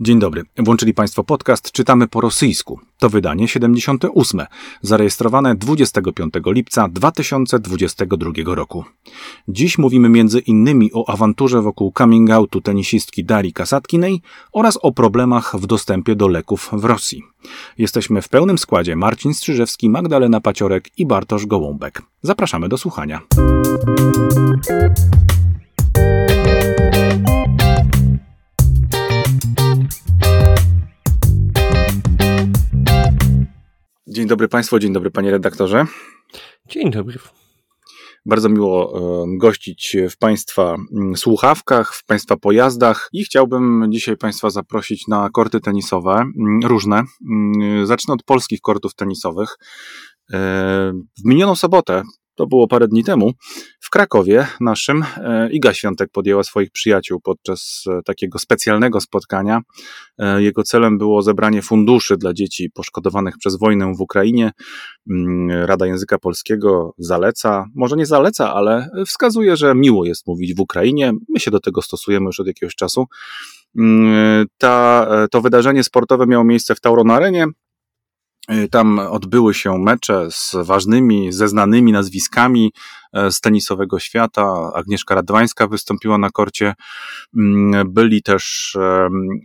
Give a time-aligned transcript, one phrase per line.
[0.00, 0.42] Dzień dobry.
[0.58, 2.80] Włączyli Państwo podcast Czytamy po rosyjsku.
[2.98, 4.40] To wydanie 78,
[4.82, 8.84] zarejestrowane 25 lipca 2022 roku.
[9.48, 14.22] Dziś mówimy między innymi o awanturze wokół coming outu tenisistki Darii Kasatkinej
[14.52, 17.22] oraz o problemach w dostępie do leków w Rosji.
[17.78, 22.02] Jesteśmy w pełnym składzie Marcin Strzyżewski, Magdalena Paciorek i Bartosz Gołąbek.
[22.22, 23.20] Zapraszamy do słuchania.
[34.14, 35.86] Dzień dobry Państwu, dzień dobry Panie redaktorze.
[36.68, 37.18] Dzień dobry.
[38.26, 39.00] Bardzo miło
[39.38, 45.60] gościć w Państwa mm, słuchawkach, w Państwa pojazdach i chciałbym dzisiaj Państwa zaprosić na korty
[45.60, 47.02] tenisowe, mm, różne.
[47.30, 49.56] Mm, zacznę od polskich kortów tenisowych.
[50.32, 50.38] E,
[51.18, 52.02] w minioną sobotę
[52.34, 53.32] to było parę dni temu,
[53.80, 59.60] w Krakowie naszym e, Iga Świątek podjęła swoich przyjaciół podczas e, takiego specjalnego spotkania.
[60.18, 64.50] E, jego celem było zebranie funduszy dla dzieci poszkodowanych przez wojnę w Ukrainie.
[65.10, 70.60] Mm, Rada Języka Polskiego zaleca, może nie zaleca, ale wskazuje, że miło jest mówić w
[70.60, 71.12] Ukrainie.
[71.28, 73.06] My się do tego stosujemy już od jakiegoś czasu.
[73.78, 77.46] Mm, ta, to wydarzenie sportowe miało miejsce w Tauron Arenie.
[78.52, 82.72] Y, tam odbyły się mecze z ważnymi, ze znanymi nazwiskami
[83.30, 84.70] z tenisowego świata.
[84.74, 86.74] Agnieszka Radwańska wystąpiła na korcie.
[87.36, 88.76] Mm, byli też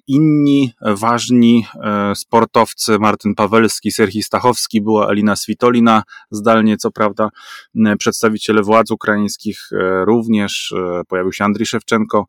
[0.07, 2.99] inni ważni e, sportowcy.
[2.99, 7.29] Martyn Pawelski, Serhii Stachowski, była Elina Svitolina, zdalnie co prawda.
[7.99, 10.73] Przedstawiciele władz ukraińskich e, również.
[11.07, 12.25] Pojawił się Andrii Szewczenko.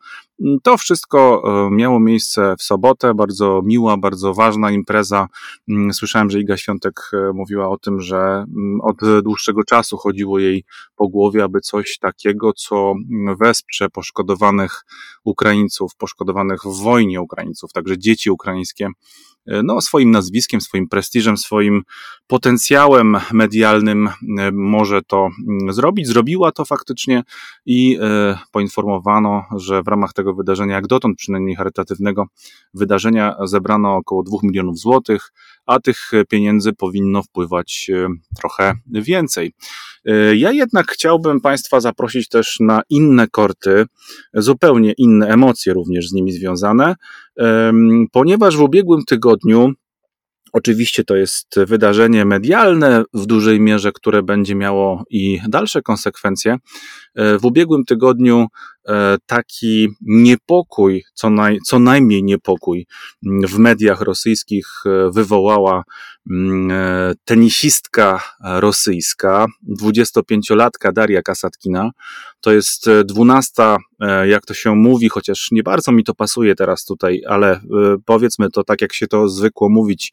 [0.62, 3.14] To wszystko miało miejsce w sobotę.
[3.14, 5.28] Bardzo miła, bardzo ważna impreza.
[5.68, 10.38] Mm, słyszałem, że Iga Świątek e, mówiła o tym, że mm, od dłuższego czasu chodziło
[10.38, 10.64] jej
[10.96, 12.94] po głowie, aby coś takiego, co
[13.40, 14.84] wesprze poszkodowanych
[15.24, 18.88] Ukraińców, poszkodowanych w wojnie Ukraińców, także dzieci ukraińskie,
[19.46, 21.82] no, swoim nazwiskiem, swoim prestiżem, swoim
[22.26, 24.12] potencjałem medialnym e,
[24.52, 26.06] może to mm, zrobić.
[26.06, 27.22] Zrobiła to faktycznie
[27.66, 32.26] i e, poinformowano, że w ramach tego wydarzenia, jak dotąd przynajmniej charytatywnego
[32.74, 35.32] wydarzenia, zebrano około 2 milionów złotych,
[35.66, 37.90] a tych pieniędzy powinno wpływać
[38.40, 39.52] trochę więcej.
[40.34, 43.84] Ja jednak chciałbym Państwa zaprosić też na inne korty,
[44.34, 46.94] zupełnie inne emocje również z nimi związane,
[48.12, 49.72] ponieważ w ubiegłym tygodniu
[50.52, 56.56] Oczywiście to jest wydarzenie medialne w dużej mierze, które będzie miało i dalsze konsekwencje.
[57.14, 58.46] E, w ubiegłym tygodniu
[58.88, 62.86] e, taki niepokój, co, naj, co najmniej niepokój
[63.22, 65.82] w mediach rosyjskich e, wywołała
[66.30, 66.70] mm,
[67.24, 69.46] tenisistka rosyjska,
[69.80, 71.90] 25-latka Daria Kasatkina.
[72.40, 73.78] To jest dwunasta,
[74.24, 77.60] jak to się mówi, chociaż nie bardzo mi to pasuje teraz tutaj, ale
[78.04, 80.12] powiedzmy to tak, jak się to zwykło mówić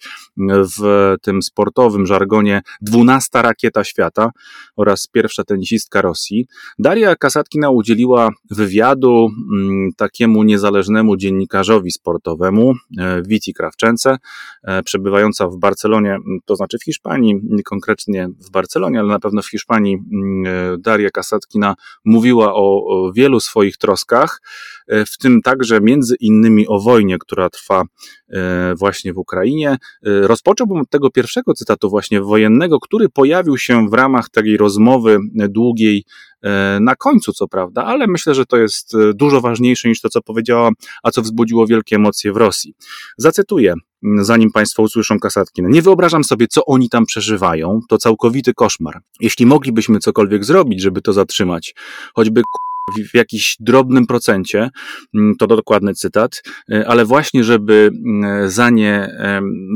[0.77, 4.29] w tym sportowym żargonie, dwunasta rakieta świata
[4.75, 6.47] oraz pierwsza tenisistka Rosji.
[6.87, 14.17] Daria Kasatkina udzieliła wywiadu mm, takiemu niezależnemu dziennikarzowi sportowemu, e, Wici Krawczence,
[14.63, 19.49] e, przebywająca w Barcelonie, to znaczy w Hiszpanii, konkretnie w Barcelonie, ale na pewno w
[19.49, 19.95] Hiszpanii.
[19.95, 21.75] E, Daria Kasatkina
[22.05, 24.41] mówiła o wielu swoich troskach,
[24.87, 27.83] w tym także między innymi o wojnie, która trwa
[28.79, 29.77] właśnie w Ukrainie.
[30.03, 35.17] Rozpocząłbym od tego pierwszego cytatu właśnie wojennego, który pojawił się w ramach takiej rozmowy
[35.49, 36.03] długiej
[36.43, 40.09] E, na końcu, co prawda, ale myślę, że to jest e, dużo ważniejsze niż to,
[40.09, 40.73] co powiedziałam,
[41.03, 42.73] a co wzbudziło wielkie emocje w Rosji.
[43.17, 43.73] Zacytuję,
[44.21, 45.61] zanim Państwo usłyszą kasatki.
[45.63, 47.79] Nie wyobrażam sobie, co oni tam przeżywają.
[47.89, 49.01] To całkowity koszmar.
[49.19, 51.75] Jeśli moglibyśmy cokolwiek zrobić, żeby to zatrzymać,
[52.15, 52.41] choćby
[53.12, 54.70] w jakiś drobnym procencie,
[55.14, 59.16] mm, to dokładny cytat, e, ale właśnie, żeby mm, za nie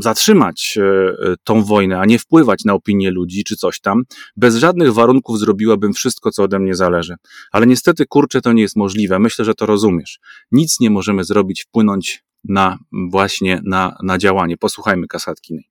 [0.01, 4.03] zatrzymać e, tą wojnę, a nie wpływać na opinię ludzi czy coś tam,
[4.37, 7.15] bez żadnych warunków zrobiłabym wszystko, co ode mnie zależy.
[7.51, 9.19] Ale niestety, kurczę, to nie jest możliwe.
[9.19, 10.19] Myślę, że to rozumiesz.
[10.51, 12.77] Nic nie możemy zrobić, wpłynąć na
[13.11, 14.57] właśnie na, na działanie.
[14.57, 15.61] Posłuchajmy Kasatkiny.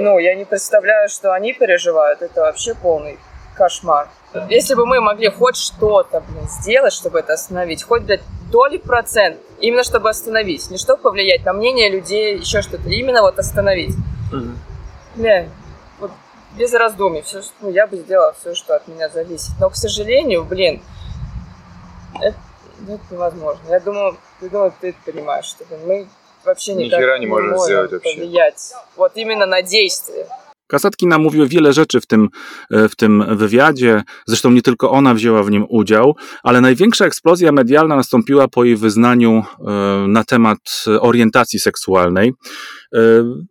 [0.00, 2.22] Ну, я не представляю, что они переживают.
[2.22, 3.16] Это вообще полный
[3.59, 4.07] кошмар.
[4.49, 9.37] Если бы мы могли хоть что-то, блин, сделать, чтобы это остановить, хоть дать доли процент,
[9.59, 13.93] именно чтобы остановить, не чтобы повлиять на мнение людей, еще что-то, именно вот остановить.
[14.31, 14.47] Угу.
[15.15, 15.49] Бля,
[15.99, 16.11] вот
[16.57, 19.51] без раздумий, все, ну, я бы сделала все, что от меня зависит.
[19.59, 20.81] Но, к сожалению, блин,
[22.21, 22.37] это,
[22.87, 23.61] это невозможно.
[23.69, 26.07] Я думаю, я думаю, ты понимаешь, что мы
[26.45, 28.71] вообще никак не, не можем сделать повлиять.
[28.71, 28.89] Вообще.
[28.95, 30.27] Вот именно на действие.
[30.69, 32.29] Kasatkina mówiła wiele rzeczy w tym,
[32.71, 37.95] w tym wywiadzie, zresztą nie tylko ona wzięła w nim udział, ale największa eksplozja medialna
[37.95, 39.43] nastąpiła po jej wyznaniu
[40.07, 42.33] na temat orientacji seksualnej.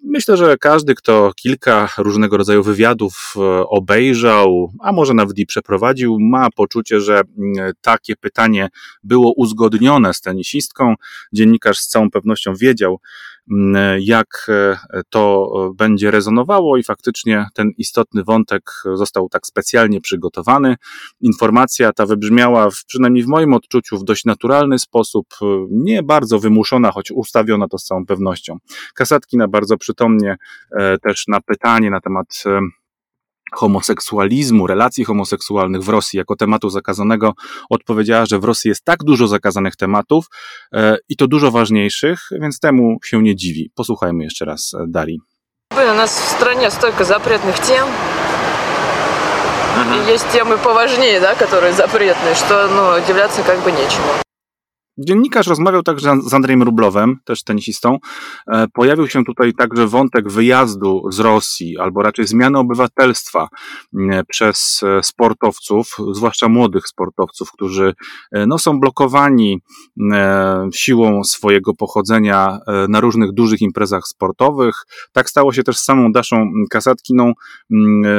[0.04, 3.34] Myślę, że każdy, kto kilka różnego rodzaju wywiadów
[3.68, 7.20] obejrzał, a może nawet i przeprowadził, ma poczucie, że
[7.80, 8.68] takie pytanie
[9.02, 10.94] było uzgodnione z tenisistką.
[11.32, 12.98] Dziennikarz z całą pewnością wiedział,
[13.98, 14.76] jak e,
[15.08, 18.62] to będzie rezonowało i faktycznie ten istotny wątek
[18.94, 20.76] został tak specjalnie przygotowany.
[21.20, 25.26] Informacja ta wybrzmiała, w, przynajmniej w moim odczuciu, w dość naturalny sposób,
[25.70, 28.58] nie bardzo wymuszona, choć ustawiona to z całą pewnością.
[29.27, 30.37] Kasatkina bardzo przytomnie
[30.71, 32.59] e, też na pytanie na temat e,
[33.53, 37.33] homoseksualizmu, relacji homoseksualnych w Rosji jako tematu zakazanego,
[37.69, 40.25] odpowiedziała, że w Rosji jest tak dużo zakazanych tematów
[40.73, 43.71] e, i to dużo ważniejszych, więc temu się nie dziwi.
[43.75, 45.19] Posłuchajmy jeszcze raz e, Dari.
[45.71, 47.87] У нас в стране столько запретных тем,
[49.95, 54.23] и есть темы поважнее, да, которые запретные, что ну, удивляться как бы нечему.
[55.00, 57.98] Dziennikarz rozmawiał także z Andrzejem Rublowem, też tenisistą.
[58.46, 63.48] E, pojawił się tutaj także wątek wyjazdu z Rosji, albo raczej zmiany obywatelstwa
[64.28, 67.94] przez e, sportowców, zwłaszcza młodych sportowców, którzy
[68.32, 69.60] e, no, są blokowani
[70.74, 72.58] siłą swojego pochodzenia
[72.88, 74.74] na różnych dużych imprezach sportowych.
[75.12, 77.32] Tak stało się też z samą Daszą Kasatkiną.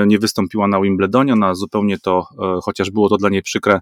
[0.07, 2.27] Nie wystąpiła na Wimbledonie, ona zupełnie to,
[2.63, 3.79] chociaż było to dla niej przykre,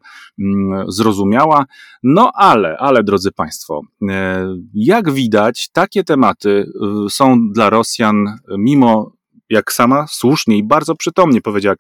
[0.88, 1.66] zrozumiała.
[2.04, 6.66] No ale, ale drodzy Państwo, e, jak widać, takie tematy
[7.06, 8.26] e, są dla Rosjan,
[8.58, 9.12] mimo
[9.50, 11.76] jak sama słusznie i bardzo przytomnie powiedziała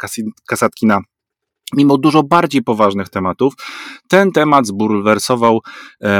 [0.48, 1.00] Kasatkina,
[1.74, 3.54] mimo dużo bardziej poważnych tematów,
[4.08, 5.60] ten temat zbulwersował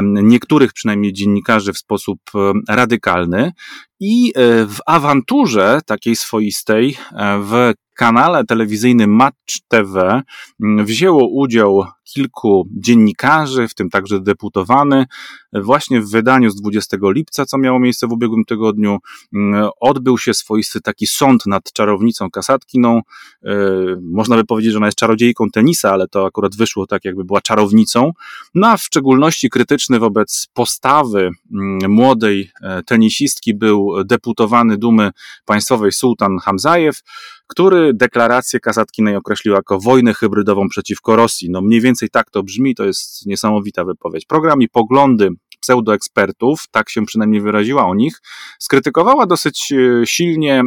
[0.02, 2.20] niektórych przynajmniej dziennikarzy w sposób
[2.68, 3.52] radykalny
[4.00, 6.96] i e, w awanturze takiej swoistej
[7.40, 10.22] w kanale telewizyjnym Match TV
[10.60, 11.84] wzięło udział
[12.14, 15.06] kilku dziennikarzy, w tym także deputowany.
[15.52, 18.98] Właśnie w wydaniu z 20 lipca, co miało miejsce w ubiegłym tygodniu,
[19.34, 23.00] mm, odbył się swoisty taki sąd nad czarownicą Kasatkiną.
[23.44, 23.54] E,
[24.02, 27.40] można by powiedzieć, że ona jest czarodziejką tenisa, ale to akurat wyszło tak, jakby była
[27.40, 28.12] czarownicą.
[28.54, 35.10] No a w szczególności krytyczny wobec postawy mm, młodej e, tenisistki był deputowany Dumy
[35.44, 37.00] Państwowej Sultan Hamzajew,
[37.46, 41.50] który deklarację Kasatkinej określił jako wojnę hybrydową przeciwko Rosji.
[41.50, 44.26] No mniej więcej tak to brzmi, to jest niesamowita wypowiedź.
[44.26, 45.30] Program i poglądy
[45.60, 48.20] pseudoekspertów, tak się przynajmniej wyraziła o nich,
[48.58, 50.62] skrytykowała dosyć e, silnie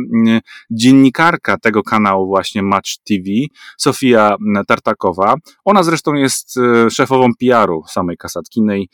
[0.71, 3.23] dziennikarka tego kanału właśnie Match TV,
[3.77, 4.35] Sofia
[4.67, 5.35] Tartakowa.
[5.65, 8.89] Ona zresztą jest e, szefową PR-u samej Kasatkinej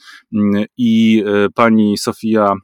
[0.78, 2.56] i e, pani Sofia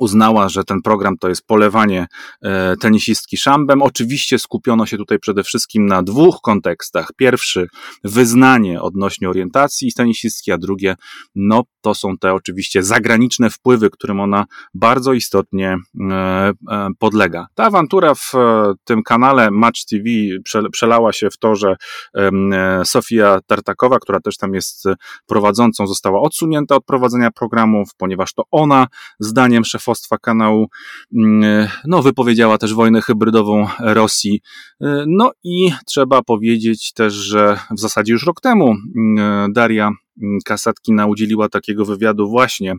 [0.00, 2.06] uznała, że ten program to jest polewanie
[2.42, 3.82] e, tenisistki szambem.
[3.82, 7.08] Oczywiście skupiono się tutaj przede wszystkim na dwóch kontekstach.
[7.16, 7.68] Pierwszy,
[8.04, 10.94] wyznanie odnośnie orientacji tenisistki, a drugie,
[11.34, 14.44] no to są te oczywiście zagraniczne wpływy, którym ona
[14.74, 15.76] bardzo istotnie
[16.10, 16.52] e, e,
[16.98, 17.46] podlega.
[17.54, 18.32] Ta awantura w
[18.84, 20.04] tym kanale Match TV
[20.72, 21.76] przelała się w to, że
[22.84, 24.84] Sofia Tartakowa, która też tam jest
[25.26, 28.86] prowadzącą, została odsunięta od prowadzenia programów, ponieważ to ona,
[29.20, 30.66] zdaniem szefa szefostwa kanału
[31.14, 34.40] mm, no, wypowiedziała też wojnę hybrydową Rosji.
[35.06, 39.90] No i trzeba powiedzieć też, że w zasadzie już rok temu mm, Daria
[40.44, 42.74] Kasatkina udzieliła takiego wywiadu właśnie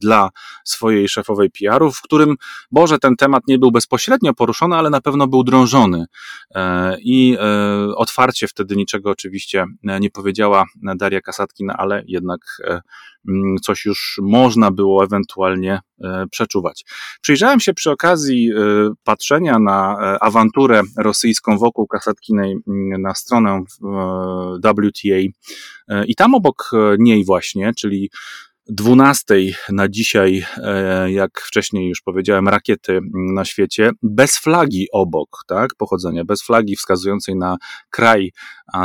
[0.00, 0.30] dla
[0.64, 2.36] swojej szefowej PR-u, w którym,
[2.70, 6.04] Boże, ten temat nie był bezpośrednio poruszony, ale na pewno był drążony.
[6.54, 10.64] E, I e, otwarcie wtedy niczego oczywiście nie powiedziała
[10.96, 12.80] Daria Kasatkina, ale jednak e,
[13.62, 15.80] coś już można było ewentualnie
[16.30, 16.84] przeczuwać.
[17.20, 18.50] Przyjrzałem się przy okazji
[19.04, 22.56] patrzenia na awanturę rosyjską wokół Kasatkinej
[22.98, 23.64] na stronę
[24.64, 25.18] WTA
[26.06, 28.10] i tam obok niej właśnie, czyli
[28.70, 29.34] 12
[29.68, 36.24] na dzisiaj, e, jak wcześniej już powiedziałem, rakiety na świecie, bez flagi obok, tak, pochodzenia,
[36.24, 37.56] bez flagi wskazującej na
[37.90, 38.32] kraj,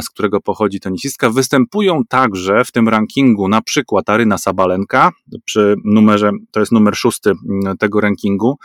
[0.02, 5.12] z którego pochodzi tenisistka, występują także w tym rankingu na przykład Aryna Sabalenka,
[5.46, 7.34] przy numerze, to jest numer szósty
[7.80, 8.58] tego rankingu,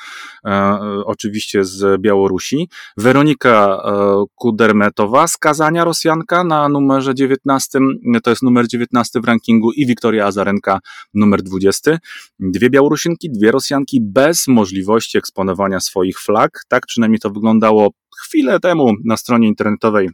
[0.45, 7.79] e, oczywiście z Białorusi, Weronika e, Kudermetowa z Kazania, Rosjanka na numerze 19,
[8.23, 10.79] to jest numer 19 w rankingu i Wiktoria Azarenka
[11.15, 11.99] numer 20.
[12.39, 16.65] Dwie Białorusinki, dwie Rosjanki bez możliwości eksponowania swoich flag.
[16.69, 17.91] Tak przynajmniej to wyglądało
[18.23, 20.11] chwilę temu na stronie internetowej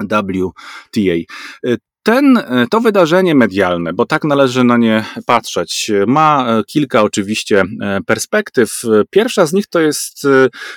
[0.00, 1.26] WTA.
[2.02, 7.64] Ten, e, to wydarzenie medialne, bo tak należy na nie patrzeć, ma e, kilka oczywiście
[7.80, 8.82] e, perspektyw.
[9.10, 10.26] Pierwsza z nich to jest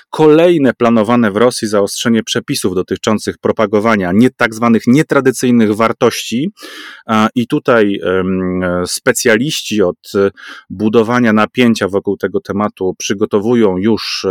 [0.10, 6.50] kolejne planowane w Rosji zaostrzenie przepisów dotyczących propagowania nie, tak zwanych nietradycyjnych wartości.
[7.36, 8.00] I tutaj
[8.86, 10.12] specjaliści od
[10.70, 14.26] budowania napięcia wokół tego tematu przygotowują już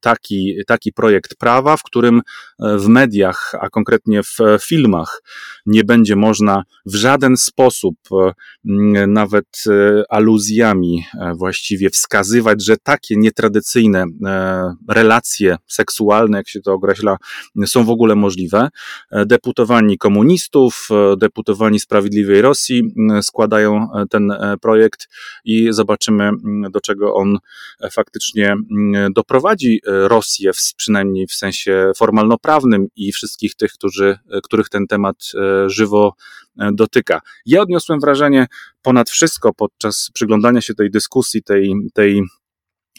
[0.00, 2.20] taki, taki projekt prawa, w którym
[2.58, 5.22] w mediach, a konkretnie w filmach,
[5.66, 13.16] nie będzie można w żaden sposób, e, nawet e, aluzjami e, właściwie wskazywać, że takie
[13.16, 14.04] nietradycyjne
[14.88, 17.16] relacje seksualne, jak się to określa,
[17.66, 18.68] są w ogóle możliwe.
[19.26, 22.82] Deputowani komunistów, deputowani Sprawiedliwej Rosji
[23.22, 25.08] składają ten projekt
[25.44, 26.30] i zobaczymy,
[26.70, 27.38] do czego on
[27.92, 28.56] faktycznie
[29.10, 35.16] doprowadzi Rosję, przynajmniej w sensie formalno-prawnym i wszystkich tych, którzy, których ten temat
[35.80, 36.14] żywo
[36.58, 37.20] e, dotyka.
[37.46, 38.46] Ja odniosłem wrażenie
[38.82, 42.22] ponad wszystko podczas przyglądania się tej dyskusji, tej, tej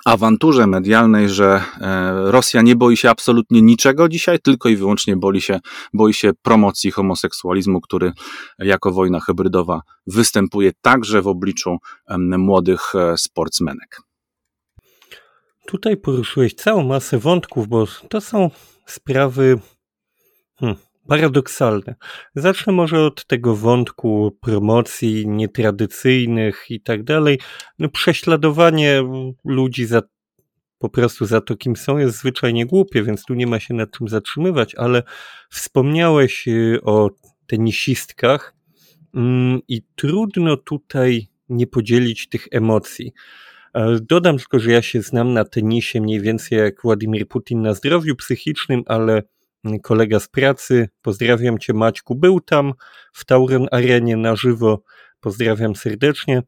[0.06, 5.42] awanturze medialnej, że e, Rosja nie boi się absolutnie niczego dzisiaj, tylko i wyłącznie boi
[5.42, 5.60] się,
[5.94, 8.12] boi się promocji homoseksualizmu, który
[8.60, 11.78] jako wojna hybrydowa występuje także w obliczu
[12.38, 14.02] młodych e, sportsmenek.
[15.68, 18.50] Tutaj poruszyłeś całą masę wątków, bo to są
[18.86, 19.60] sprawy
[20.60, 20.80] hmm,
[21.12, 21.96] paradoksalne.
[22.36, 27.39] Zacznę może od tego wątku promocji nietradycyjnych i tak dalej.
[27.80, 29.03] No, prześladowanie
[29.46, 30.01] ludzi za
[30.80, 33.91] po prostu za to, kim są, jest zwyczajnie głupie, więc tu nie ma się nad
[33.91, 35.03] czym zatrzymywać, ale
[35.50, 37.10] wspomniałeś y, o
[37.48, 38.56] tenisistkach
[39.15, 43.13] mm, i trudno tutaj nie podzielić tych emocji.
[43.74, 47.74] E, dodam tylko, że ja się znam na tenisie mniej więcej jak Władimir Putin na
[47.74, 49.24] zdrowiu psychicznym, ale
[49.84, 50.89] kolega z pracy.
[51.01, 52.15] Pozdrawiam cię Maćku.
[52.15, 52.74] Był tam
[53.13, 54.84] w Tauron Arenie na żywo.
[55.20, 56.44] Pozdrawiam serdecznie,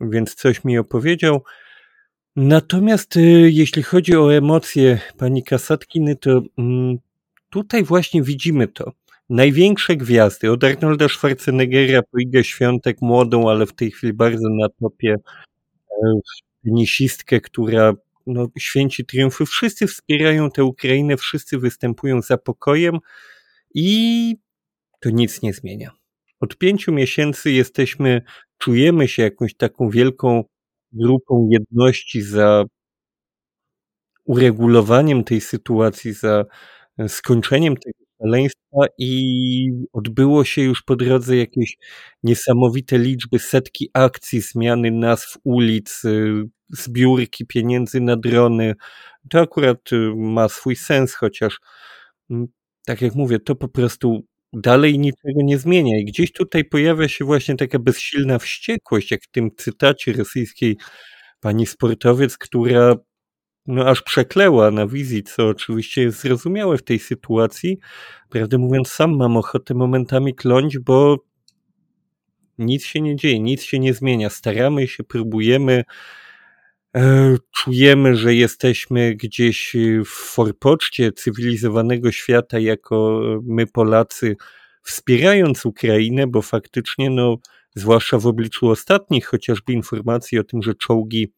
[0.00, 1.42] więc coś mi opowiedział.
[2.36, 6.98] Natomiast y, jeśli chodzi o emocje pani Kasatkiny, to mm,
[7.50, 8.92] tutaj właśnie widzimy to.
[9.28, 14.68] Największe gwiazdy, od Arnolda Schwarzeneggera po Igę Świątek, młodą, ale w tej chwili bardzo na
[14.68, 15.16] topie,
[15.90, 16.20] e,
[16.64, 17.92] tenisistkę, która
[18.28, 22.98] no, święci triumfy, wszyscy wspierają tę Ukrainę, wszyscy występują za pokojem
[23.74, 24.36] i
[25.00, 25.90] to nic nie zmienia.
[26.40, 28.22] Od pięciu miesięcy jesteśmy,
[28.58, 30.44] czujemy się jakąś taką wielką
[30.92, 32.64] grupą jedności za
[34.24, 36.44] uregulowaniem tej sytuacji, za
[37.08, 41.76] skończeniem tego szaleństwa i odbyło się już po drodze jakieś
[42.22, 48.74] niesamowite liczby, setki akcji, zmiany nazw ulic, y, zbiórki pieniędzy na drony.
[49.30, 51.60] To akurat y, ma swój sens, chociaż
[52.30, 52.46] mm,
[52.86, 55.98] tak jak mówię, to po prostu dalej niczego nie zmienia.
[55.98, 60.76] I gdzieś tutaj pojawia się właśnie taka bezsilna wściekłość, jak w tym cytacie rosyjskiej
[61.40, 62.96] pani sportowiec, która
[63.66, 67.78] no aż przekleła na wizji, co oczywiście jest zrozumiałe w tej sytuacji.
[68.28, 71.16] Prawdę mówiąc, sam mam ochotę momentami kląć, bo
[72.58, 74.30] nic się nie dzieje, nic się nie zmienia.
[74.30, 75.84] Staramy się, próbujemy,
[77.54, 84.36] czujemy, że jesteśmy gdzieś w forpoczcie cywilizowanego świata, jako my Polacy,
[84.82, 87.36] wspierając Ukrainę, bo faktycznie, no,
[87.74, 91.32] zwłaszcza w obliczu ostatnich chociażby informacji o tym, że czołgi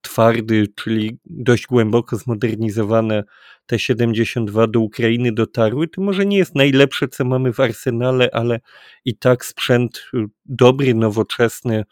[0.00, 3.24] twardy, czyli dość głęboko zmodernizowane
[3.66, 8.60] T-72 do Ukrainy dotarły, to może nie jest najlepsze, co mamy w arsenale, ale
[9.04, 11.84] i tak sprzęt y, dobry, nowoczesny,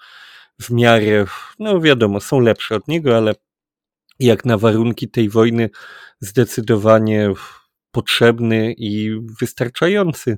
[0.62, 1.24] w miarę,
[1.58, 3.34] no wiadomo, są lepsze od niego, ale
[4.18, 5.70] jak na warunki tej wojny
[6.20, 7.30] zdecydowanie
[7.90, 10.36] potrzebny i wystarczający.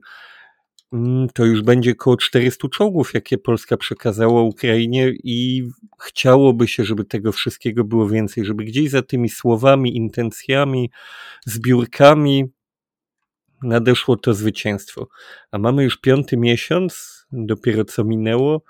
[0.93, 5.69] Mm, to już będzie około 400 czołgów, jakie Polska przekazała Ukrainie i
[6.03, 10.91] chciałoby się, żeby tego wszystkiego było więcej, żeby gdzieś za tymi słowami, intencjami,
[11.47, 12.45] zbiórkami
[13.63, 15.09] nadeszło to zwycięstwo.
[15.51, 18.63] A mamy już piąty miesiąc, dopiero co minęło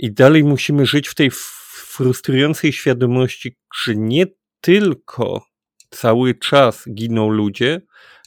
[0.00, 1.30] i dalej musimy żyć w tej
[1.86, 4.26] frustrującej świadomości, że nie
[4.60, 5.44] tylko
[5.90, 7.80] cały czas giną ludzie,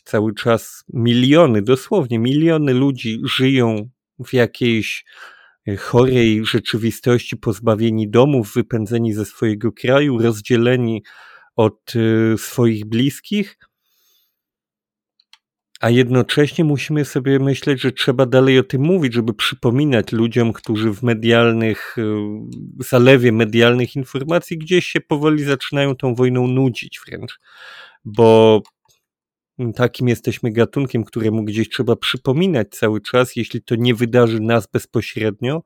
[0.04, 3.90] cały czas miliony, dosłownie miliony ludzi żyją
[4.26, 5.06] w jakiejś
[5.68, 11.04] e, chorej rzeczywistości, pozbawieni domów, wypędzeni ze swojego kraju, rozdzieleni
[11.56, 13.58] od e, swoich bliskich,
[15.84, 20.94] a jednocześnie musimy sobie myśleć, że trzeba dalej o tym mówić, żeby przypominać ludziom, którzy
[20.94, 22.04] w medialnych, e,
[22.80, 27.40] zalewie medialnych informacji gdzieś się powoli zaczynają tą wojną nudzić wręcz,
[28.06, 28.62] bo
[29.76, 35.64] takim jesteśmy gatunkiem, któremu gdzieś trzeba przypominać cały czas, jeśli to nie wydarzy nas bezpośrednio,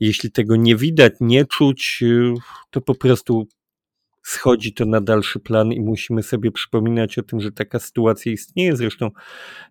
[0.00, 2.34] jeśli tego nie widać, nie czuć, y,
[2.70, 3.48] to po prostu
[4.28, 8.76] schodzi to na dalszy plan i musimy sobie przypominać o tym, że taka sytuacja istnieje.
[8.76, 9.10] Zresztą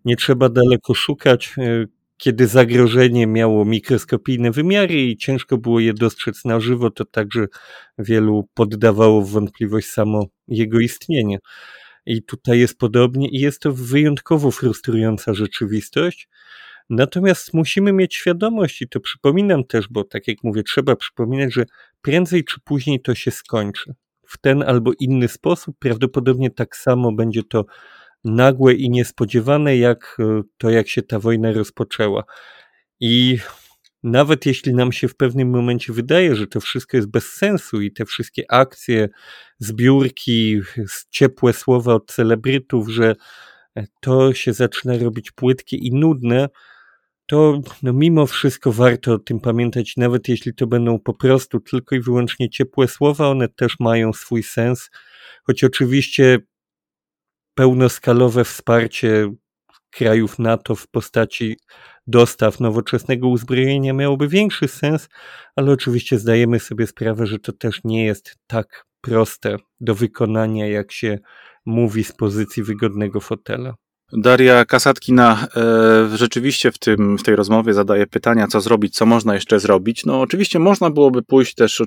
[0.05, 1.53] nie trzeba daleko szukać.
[1.57, 1.87] Y,
[2.17, 7.47] kiedy zagrożenie miało mikroskopijne wymiary i ciężko było je dostrzec na żywo, to także
[7.97, 11.39] wielu poddawało w wątpliwość samo jego istnienie.
[12.05, 16.29] I tutaj jest podobnie i jest to wyjątkowo frustrująca rzeczywistość.
[16.89, 21.65] Natomiast musimy mieć świadomość, i to przypominam też, bo tak jak mówię, trzeba przypominać, że
[22.01, 23.93] prędzej czy później to się skończy.
[24.27, 27.65] W ten albo inny sposób, prawdopodobnie tak samo będzie to
[28.24, 32.24] nagłe i niespodziewane, jak e, to, jak się ta wojna rozpoczęła.
[33.00, 33.38] I
[34.03, 37.91] nawet jeśli nam się w pewnym momencie wydaje, że to wszystko jest bez sensu i
[37.91, 39.10] te wszystkie akcje,
[39.60, 40.62] zbiórki,
[41.10, 43.15] ciepłe słowa od celebrytów, że
[44.01, 46.50] to się zaczyna robić płytkie i nudne,
[47.27, 51.96] to no mimo wszystko warto o tym pamiętać, nawet jeśli to będą po prostu tylko
[51.96, 54.89] i wyłącznie ciepłe słowa, one też mają swój sens,
[55.43, 56.39] choć oczywiście
[57.55, 59.31] pełnoskalowe wsparcie
[59.89, 61.57] krajów NATO w postaci
[62.07, 65.10] dostaw nowoczesnego uzbrojenia miałoby większy sens,
[65.55, 70.91] ale oczywiście zdajemy sobie sprawę, że to też nie jest tak proste do wykonania, jak
[70.91, 71.19] się
[71.65, 73.75] mówi z pozycji wygodnego fotela.
[74.13, 79.33] Daria Kasatkina e, rzeczywiście w, tym, w tej rozmowie zadaje pytania, co zrobić, co można
[79.33, 80.05] jeszcze zrobić.
[80.05, 81.81] No oczywiście można byłoby pójść też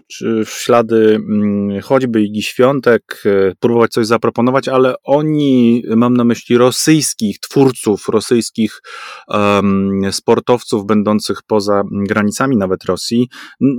[0.47, 6.59] w ślady mm, choćby Igi Świątek, e, próbować coś zaproponować, ale oni, mam na myśli
[6.59, 8.83] rosyjskich twórców, rosyjskich
[9.29, 13.29] um, sportowców będących poza granicami nawet Rosji,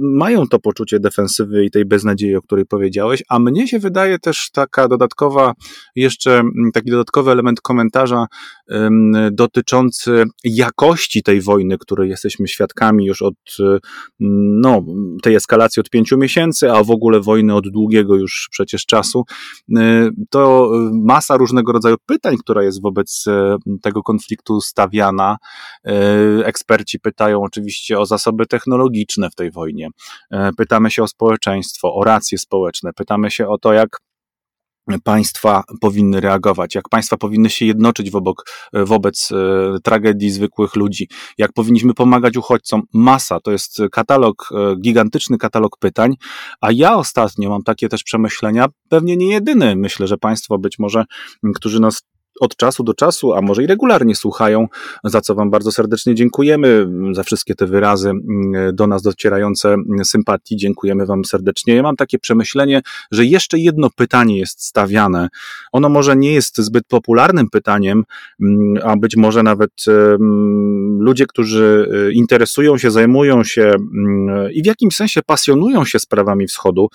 [0.01, 4.49] mają to poczucie defensywy i tej beznadziei, o której powiedziałeś, a mnie się wydaje też
[4.53, 5.53] taka dodatkowa,
[5.95, 6.43] jeszcze
[6.73, 8.27] taki dodatkowy element komentarza,
[9.31, 13.35] dotyczący jakości tej wojny, której jesteśmy świadkami już od
[14.19, 14.83] no,
[15.23, 19.23] tej eskalacji od pięciu miesięcy, a w ogóle wojny od długiego już przecież czasu,
[20.29, 23.25] to masa różnego rodzaju pytań, która jest wobec
[23.81, 25.37] tego konfliktu stawiana.
[26.43, 29.89] Eksperci pytają oczywiście o zasoby technologiczne w tej wojnie.
[30.57, 33.97] Pytamy się o społeczeństwo, o racje społeczne, pytamy się o to, jak
[35.03, 38.35] państwa powinny reagować, jak państwa powinny się jednoczyć wobec,
[38.73, 39.29] wobec
[39.83, 42.81] tragedii zwykłych ludzi, jak powinniśmy pomagać uchodźcom.
[42.93, 46.15] Masa, to jest katalog, e, gigantyczny katalog pytań,
[46.61, 51.05] a ja ostatnio mam takie też przemyślenia, pewnie nie jedyny, myślę, że państwo być może,
[51.55, 52.03] którzy nas
[52.39, 54.67] od czasu do czasu, a może i regularnie słuchają,
[55.03, 60.57] za co Wam bardzo serdecznie dziękujemy, za wszystkie te wyrazy mm, do nas docierające sympatii.
[60.57, 61.75] Dziękujemy Wam serdecznie.
[61.75, 65.29] Ja mam takie przemyślenie, że jeszcze jedno pytanie jest stawiane.
[65.71, 68.03] Ono może nie jest zbyt popularnym pytaniem,
[68.41, 69.71] mm, a być może nawet
[70.99, 76.47] ludzie, którzy y, interesują się, zajmują się mm, i w jakimś sensie pasjonują się sprawami
[76.47, 76.89] wschodu,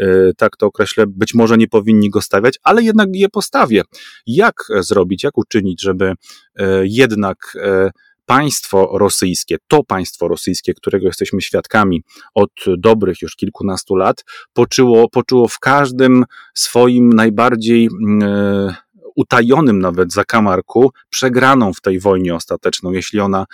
[0.00, 3.82] y, tak to określę, być może nie powinni go stawiać, ale jednak je postawię.
[4.26, 6.12] Jak zrobić, jak uczynić, żeby
[6.56, 7.90] e, jednak e,
[8.26, 12.02] państwo rosyjskie, to państwo rosyjskie, którego jesteśmy świadkami
[12.34, 18.74] od dobrych już kilkunastu lat, poczuło, poczuło w każdym swoim najbardziej mm, e,
[19.16, 23.44] utajonym nawet zakamarku przegraną w tej wojnie ostateczną, jeśli ona,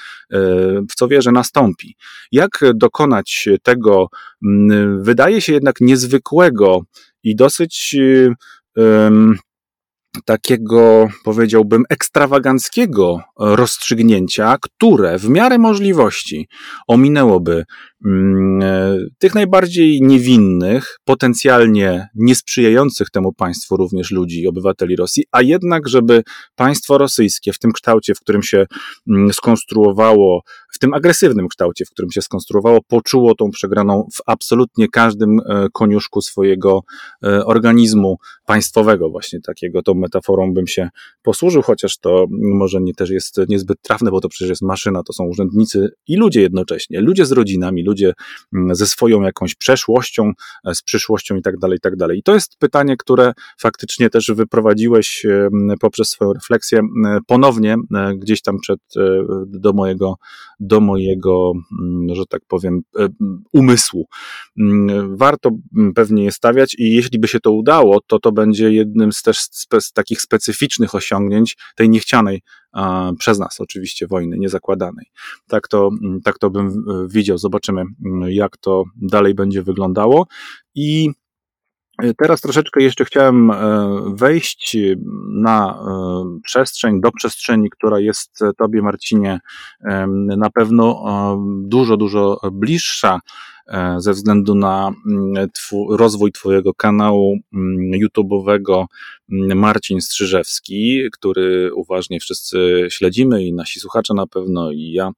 [0.90, 1.96] w co wierzę, nastąpi.
[2.32, 4.08] Jak dokonać tego,
[4.44, 6.80] mm, wydaje się jednak niezwykłego
[7.22, 7.96] i dosyć
[10.24, 16.48] takiego, powiedziałbym, ekstrawaganckiego rozstrzygnięcia, które w miarę możliwości
[16.88, 17.64] ominęłoby
[19.18, 26.22] tych najbardziej niewinnych, potencjalnie niesprzyjających temu państwu również ludzi, obywateli Rosji, a jednak, żeby
[26.56, 28.66] państwo rosyjskie w tym kształcie, w którym się
[29.08, 30.42] mm, skonstruowało,
[30.74, 35.66] w tym agresywnym kształcie, w którym się skonstruowało, poczuło tą przegraną w absolutnie każdym e,
[35.72, 36.80] koniuszku swojego
[37.22, 40.88] e, organizmu państwowego, właśnie takiego, tą metaforą bym się
[41.22, 45.12] posłużył, chociaż to może nie też jest niezbyt trafne, bo to przecież jest maszyna, to
[45.12, 48.12] są urzędnicy i ludzie jednocześnie, ludzie z rodzinami, ludzie ludzie
[48.54, 50.32] mm, ze swoją jakąś przeszłością,
[50.64, 52.18] e, z przyszłością i tak dalej, i tak dalej.
[52.18, 55.26] I to jest pytanie, które faktycznie też wyprowadziłeś
[55.80, 56.80] poprzez swoją refleksję
[57.26, 59.00] ponownie e, gdzieś tam przed, e,
[59.46, 60.14] do mojego,
[60.60, 61.52] do mojego,
[62.12, 62.80] że tak powiem,
[63.52, 64.06] umysłu.
[65.08, 65.50] Warto
[65.94, 69.38] pewnie je stawiać i jeśli by się to udało, to to będzie jednym z też
[69.80, 72.42] z takich specyficznych osiągnięć tej niechcianej
[73.18, 75.06] przez nas oczywiście wojny niezakładanej.
[75.48, 75.90] Tak to,
[76.24, 77.38] tak to bym widział.
[77.38, 77.84] Zobaczymy,
[78.28, 80.26] jak to dalej będzie wyglądało.
[80.74, 81.10] I
[82.18, 83.52] Teraz troszeczkę jeszcze chciałem
[84.16, 84.76] wejść
[85.28, 85.78] na
[86.44, 89.40] przestrzeń, do przestrzeni, która jest Tobie, Marcinie,
[90.36, 91.04] na pewno
[91.66, 93.20] dużo, dużo bliższa
[93.66, 95.48] E, ze względu na mm,
[95.90, 98.84] rozwój Twojego kanału mm, YouTube'owego
[99.32, 105.10] mm, Marcin Strzyżewski, który uważnie wszyscy śledzimy i nasi słuchacze na pewno i ja.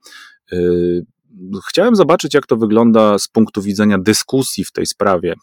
[1.68, 5.34] Chciałem zobaczyć, jak to wygląda z punktu widzenia dyskusji w tej sprawie,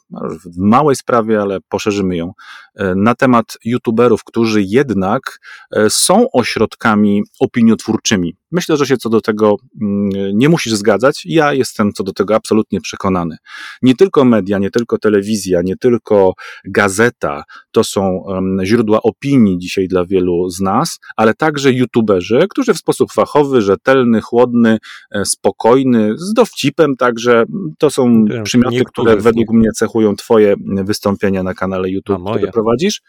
[0.45, 2.31] w małej sprawie, ale poszerzymy ją,
[2.75, 5.39] e, na temat YouTuberów, którzy jednak
[5.71, 11.21] e, są ośrodkami opiniotwórczymi Myślę, że się co do tego mm, nie musisz zgadzać.
[11.25, 13.37] Ja jestem co do tego absolutnie przekonany.
[13.81, 16.33] Nie tylko media, nie tylko telewizja, nie tylko
[16.65, 18.23] gazeta to są
[18.63, 24.21] źródła opinii dzisiaj dla wielu z nas, ale także youtuberzy, którzy w sposób fachowy, rzetelny,
[24.21, 24.77] chłodny,
[25.11, 27.43] e, spokojny, z dowcipem także,
[27.77, 33.01] to są Wiem, przymioty, które według mnie cechują Twoje wystąpienia na kanale YouTube, które prowadzisz.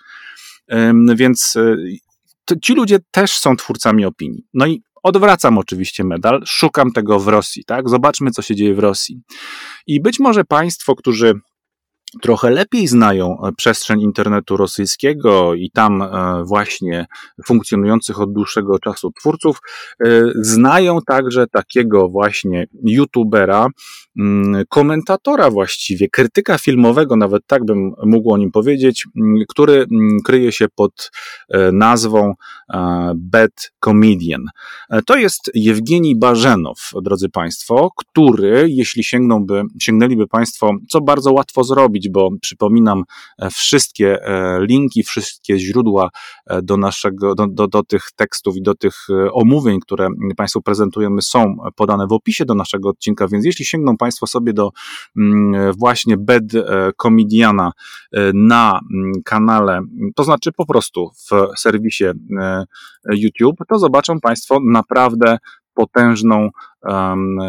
[1.16, 4.44] Więc e, ci ludzie też są twórcami opinii.
[4.54, 7.88] No i Odwracam oczywiście medal, szukam tego w Rosji, tak?
[7.88, 9.20] Zobaczmy, co się dzieje w Rosji.
[9.86, 11.34] I być może Państwo, którzy
[12.22, 17.06] trochę lepiej znają e, przestrzeń internetu rosyjskiego i tam e, właśnie
[17.46, 19.58] funkcjonujących od dłuższego czasu twórców,
[20.04, 23.66] e, znają także takiego właśnie youtubera,
[24.18, 30.18] mm, komentatora właściwie, krytyka filmowego, nawet tak bym mógł o nim powiedzieć, mm, który mm,
[30.24, 31.10] kryje się pod
[31.72, 32.34] nazwą
[33.14, 34.44] Bad Comedian.
[35.06, 39.46] To jest Jewgeni Barzenow, drodzy Państwo, który, jeśli sięgną
[39.80, 43.04] sięgnęliby Państwo, co bardzo łatwo zrobić, bo przypominam
[43.38, 46.10] e, wszystkie e, linki, wszystkie źródła
[46.46, 48.94] e, do naszego, do, do, do tych tekstów i do tych
[49.32, 54.26] omówień, które Państwu prezentujemy, są podane w opisie do naszego odcinka, więc jeśli sięgną Państwo
[54.26, 54.70] sobie do
[55.16, 56.44] mm, właśnie Bed
[57.02, 57.72] Comediana
[58.34, 59.80] na mm, kanale,
[60.14, 62.04] to znaczy po prostu w serwisie
[63.12, 65.38] YouTube, to zobaczą Państwo naprawdę
[65.74, 66.50] potężną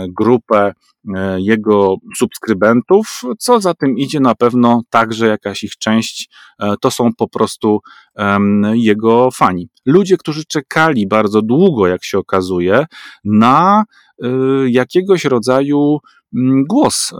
[0.07, 0.73] grupę
[1.15, 6.91] e, jego subskrybentów, co za tym idzie na pewno także jakaś ich część, e, to
[6.91, 7.79] są po prostu
[8.73, 9.69] jego fani.
[9.85, 12.85] Ludzie, którzy czekali bardzo długo, jak się okazuje,
[13.23, 13.83] na
[14.23, 14.27] e,
[14.67, 15.97] jakiegoś rodzaju
[16.35, 17.13] mm, głos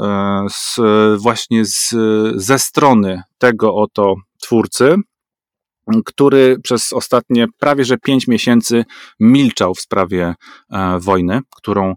[0.49, 0.79] z,
[1.21, 1.95] właśnie z,
[2.35, 4.95] ze strony tego oto twórcy,
[6.05, 8.85] który przez ostatnie prawie że pięć miesięcy
[9.19, 10.33] milczał w sprawie
[10.71, 11.93] e, wojny, którą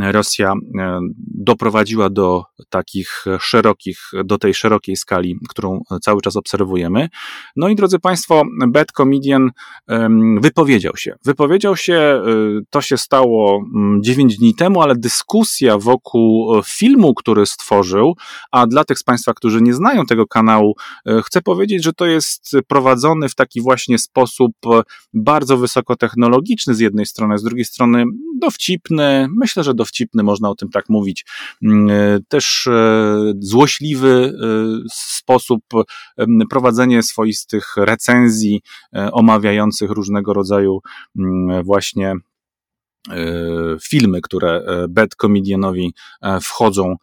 [0.00, 1.00] Rosja e,
[1.34, 7.08] doprowadziła do takich szerokich, do tej szerokiej skali, którą cały czas obserwujemy.
[7.56, 9.50] No i drodzy Państwo, Bad Comedian
[10.40, 11.14] wypowiedział się.
[11.24, 12.22] Wypowiedział się, e,
[12.70, 13.64] to się stało
[14.00, 18.14] dziewięć dni temu, ale dyskusja wokół filmu, który stworzył,
[18.52, 20.74] a dla tych z Państwa, którzy nie znają tego kanału,
[21.24, 24.82] chcę powiedzieć, że to jest prowadzony w taki właśnie sposób e,
[25.14, 28.04] bardzo wysokotechnologiczny z jednej strony, z drugiej strony
[28.40, 31.26] dowcipny, myślę, że dowcipny, można o tym tak mówić,
[31.62, 34.32] mm, e, też e, złośliwy
[34.92, 35.62] sposób
[36.50, 38.62] prowadzenie swoistych recenzji
[39.12, 40.80] omawiających różnego rodzaju
[41.18, 42.14] mm, właśnie
[43.82, 46.96] filmy, które e, bad comedianowi e, wchodzą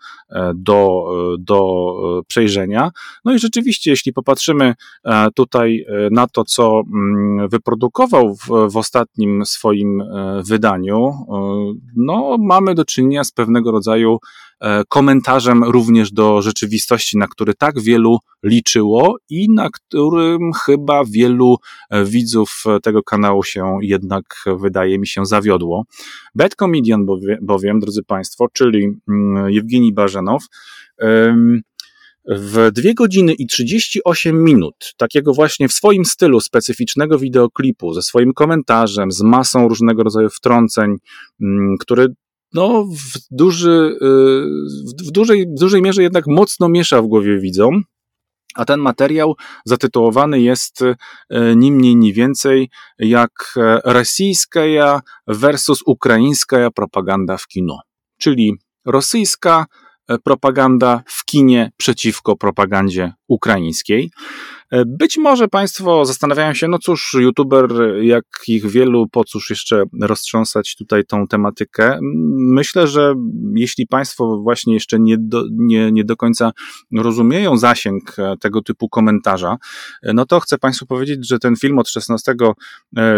[0.55, 1.05] do,
[1.39, 1.93] do
[2.27, 2.91] przejrzenia.
[3.25, 4.73] No i rzeczywiście, jeśli popatrzymy
[5.35, 10.03] tutaj na to, co mm, wyprodukował w, w ostatnim swoim
[10.45, 11.11] wydaniu,
[11.95, 14.46] no mamy do czynienia z pewnego rodzaju E,
[14.87, 21.57] komentarzem również do rzeczywistości, na który tak wielu liczyło i na którym chyba wielu
[21.89, 24.23] e, widzów tego kanału się jednak,
[24.59, 25.83] wydaje mi się, zawiodło.
[26.35, 27.05] Bad Comedian
[27.41, 30.43] bowiem, drodzy Państwo, czyli mm, Jewgeni Barzenow,
[32.29, 38.33] w 2 godziny i 38 minut, takiego właśnie w swoim stylu specyficznego wideoklipu, ze swoim
[38.33, 40.95] komentarzem, z masą różnego rodzaju wtrąceń,
[41.41, 42.07] mm, który
[42.53, 47.83] no, w, duży, y, w, dużej, w dużej mierze jednak mocno miesza w głowie widzom.
[48.55, 50.95] A ten materiał zatytułowany jest y,
[51.55, 57.79] ni mniej, ni więcej jak e, rosyjska versus ukraińska propaganda w kino.
[58.19, 58.53] Czyli
[58.85, 59.65] rosyjska
[60.07, 64.11] e, propaganda w kinie przeciwko propagandzie ukraińskiej.
[64.71, 67.69] E, być może Państwo zastanawiają się, no cóż, youtuber,
[68.01, 71.99] jak ich wielu, po cóż jeszcze roztrząsać tutaj tą tematykę.
[72.37, 73.15] Myślę, że
[73.55, 76.51] jeśli Państwo właśnie jeszcze nie do, nie, nie do końca
[76.95, 79.57] rozumieją zasięg e, tego typu komentarza,
[80.03, 82.35] e, no to chcę Państwu powiedzieć, że ten film od 16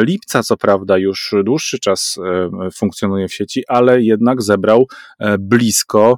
[0.01, 2.19] lipca, co prawda, już dłuższy czas
[2.73, 4.87] funkcjonuje w sieci, ale jednak zebrał
[5.39, 6.17] blisko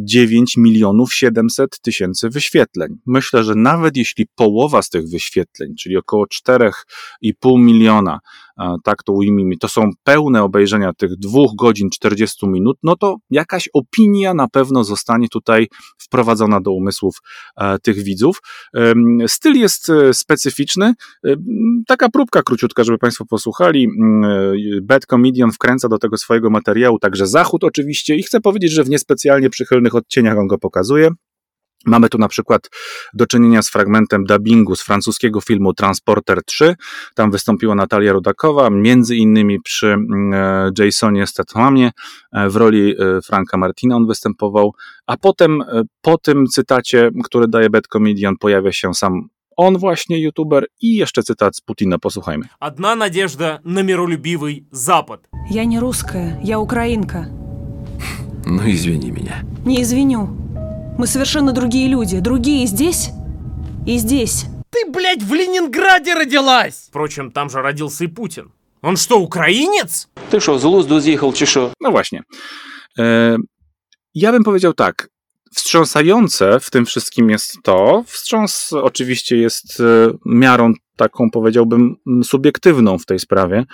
[0.00, 2.85] 9 milionów 700 tysięcy wyświetleń.
[3.06, 8.18] Myślę, że nawet jeśli połowa z tych wyświetleń, czyli około 4,5 miliona,
[8.84, 13.68] tak to ujmijmy, to są pełne obejrzenia tych dwóch godzin 40 minut, no to jakaś
[13.72, 15.68] opinia na pewno zostanie tutaj
[15.98, 17.16] wprowadzona do umysłów
[17.56, 18.42] e, tych widzów.
[19.26, 20.94] Styl jest e, specyficzny.
[21.86, 23.88] Taka próbka króciutka, żeby Państwo posłuchali.
[24.82, 28.88] Bad Comedian wkręca do tego swojego materiału także Zachód oczywiście i chcę powiedzieć, że w
[28.88, 31.10] niespecjalnie przychylnych odcieniach on go pokazuje.
[31.85, 32.69] Mamy tu na przykład
[33.13, 36.75] do czynienia z fragmentem dubbingu z francuskiego filmu Transporter 3.
[37.15, 40.33] Tam wystąpiła Natalia Rudakowa, między innymi przy mm,
[40.79, 41.91] e, Jasonie Stathamie
[42.31, 44.73] e, w roli e, Franka Martina on występował,
[45.05, 45.63] a potem
[46.01, 51.23] po tym cytacie, który daje Bad Comedian, pojawia się sam on właśnie youtuber i jeszcze
[51.23, 52.45] cytat z Putina, posłuchajmy.
[52.59, 55.27] Одна надежда на миролюбивый Запад.
[55.49, 57.25] Я не русская, я украинка.
[58.45, 59.43] Ну, извини меня.
[59.65, 60.44] Не извиню.
[60.97, 62.19] Мы совершенно другие люди.
[62.19, 63.09] Другие здесь
[63.87, 64.45] и здесь.
[64.69, 66.85] Ты, блядь, в Ленинграде родилась!
[66.89, 68.51] Впрочем, там же родился и Путин.
[68.81, 70.09] Он что, украинец?
[70.31, 71.71] Ты что, з глузду з'їхав чи що?
[71.81, 72.23] No właśnie.
[72.99, 73.37] E,
[74.15, 75.09] ja bym powiedział tak.
[75.55, 79.83] Wstrząsające w tym wszystkim jest to, wstrząs oczywiście jest e,
[80.25, 83.65] miarą taką, powiedziałbym, subiektywną w tej sprawie,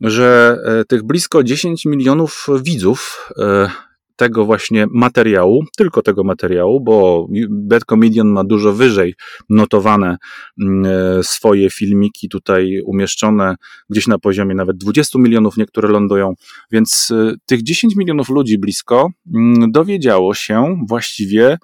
[0.00, 3.70] że e, tych blisko 10 milionów widzów e,
[4.19, 9.15] tego właśnie materiału, tylko tego materiału, bo Bad Comedian ma dużo wyżej
[9.49, 10.17] notowane
[10.61, 13.55] mm, e, swoje filmiki tutaj umieszczone
[13.89, 16.33] gdzieś na poziomie nawet 20 milionów, niektóre lądują,
[16.71, 21.57] więc e, tych 10 milionów ludzi blisko mm, dowiedziało się właściwie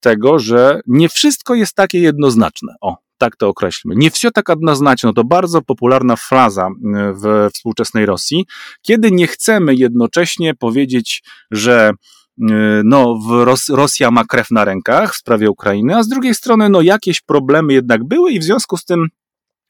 [0.00, 2.74] tego, że nie wszystko jest takie jednoznaczne.
[2.80, 3.95] O, tak to określmy.
[3.97, 6.71] Nie все tak однозначно to bardzo popularna fraza e,
[7.13, 8.45] w współczesnej Rosji,
[8.81, 11.93] kiedy nie chcemy jednocześnie powiedzieć, że e,
[12.85, 16.81] no, Ros Rosja ma krew na rękach w sprawie Ukrainy, a z drugiej strony no,
[16.81, 19.07] jakieś problemy jednak były i w związku z tym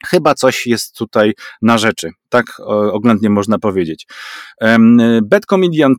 [0.08, 2.10] chyba coś jest tutaj na rzeczy.
[2.30, 2.46] Tak
[2.92, 4.08] oględnie można powiedzieć.
[5.24, 5.96] Bad Comedian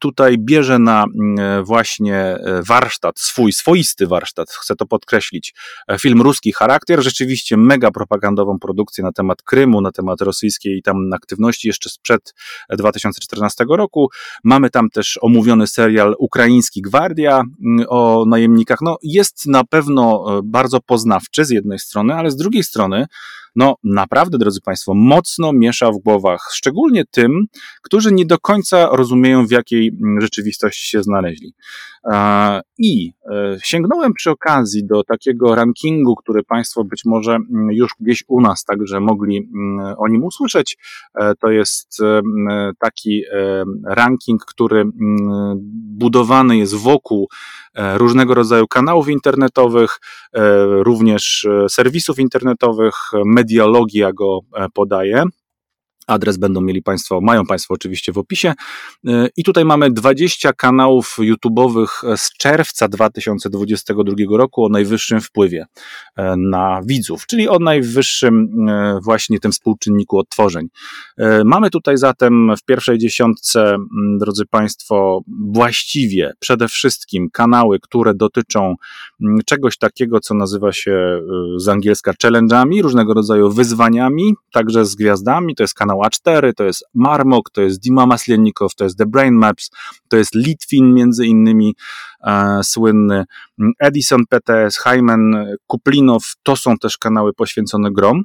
[0.00, 5.54] tutaj bierze na mm, właśnie e, warsztat, swój swoisty warsztat, chcę to podkreślić,
[5.88, 11.12] e, film Ruski Charakter, rzeczywiście mega propagandową produkcję na temat Krymu, na temat rosyjskiej tam
[11.12, 12.34] aktywności jeszcze sprzed
[12.70, 14.08] 2014 roku.
[14.44, 18.78] Mamy tam też omówiony serial Ukraiński Gwardia mm, o najemnikach.
[18.82, 23.06] No, jest na pewno e, bardzo poznawczy z jednej strony, ale z drugiej strony
[23.56, 27.46] no naprawdę, drodzy Państwo, mocno miesza w głowach, szczególnie tym,
[27.82, 31.54] którzy nie do końca rozumieją, w jakiej mm, rzeczywistości się znaleźli.
[32.78, 38.24] I e, sięgnąłem przy okazji do takiego rankingu, który Państwo być może mm, już gdzieś
[38.28, 40.78] u nas także mogli mm, o nim usłyszeć.
[41.14, 42.22] E, to jest e,
[42.78, 43.22] taki
[43.86, 44.84] ranking, który
[45.98, 47.28] budowany jest wokół
[47.94, 50.00] różnego rodzaju kanałów internetowych,
[50.68, 52.94] również serwisów internetowych,
[53.44, 54.40] mediologia go
[54.72, 55.24] podaje.
[56.06, 58.54] Adres będą mieli Państwo, mają Państwo oczywiście w opisie.
[59.06, 65.66] E, I tutaj mamy 20 kanałów YouTube'owych z czerwca 2022 roku o najwyższym wpływie
[66.16, 70.66] e, na widzów, czyli o najwyższym e, właśnie tym współczynniku odtworzeń.
[71.44, 73.76] Mamy tutaj zatem w pierwszej dziesiątce,
[74.18, 75.20] drodzy Państwo,
[75.52, 78.74] właściwie przede wszystkim kanały, które dotyczą
[79.46, 81.20] czegoś takiego, co nazywa się
[81.56, 85.54] z angielska challenge'ami, różnego rodzaju wyzwaniami, także z gwiazdami.
[85.54, 89.06] To jest kanał kanał A4, to jest Marmok, to jest Dima Maslennikow, to jest The
[89.06, 89.70] Brain Maps,
[90.08, 91.74] to jest Litwin między innymi
[92.26, 93.24] e, słynny,
[93.78, 98.22] Edison PTS, Hyman, Kuplinow, to są też kanały poświęcone grom.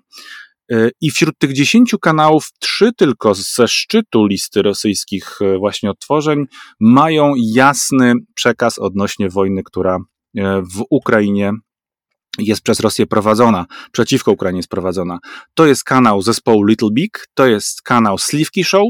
[0.71, 6.45] E, I wśród tych dziesięciu kanałów, trzy tylko ze szczytu listy rosyjskich e, właśnie odtworzeń
[6.79, 9.97] mają jasny przekaz odnośnie wojny, która
[10.37, 11.51] e, w Ukrainie
[12.37, 15.19] jest przez Rosję prowadzona, przeciwko Ukrainie jest prowadzona.
[15.53, 18.87] To jest kanał zespołu Little Big, to jest kanał Sliwki Show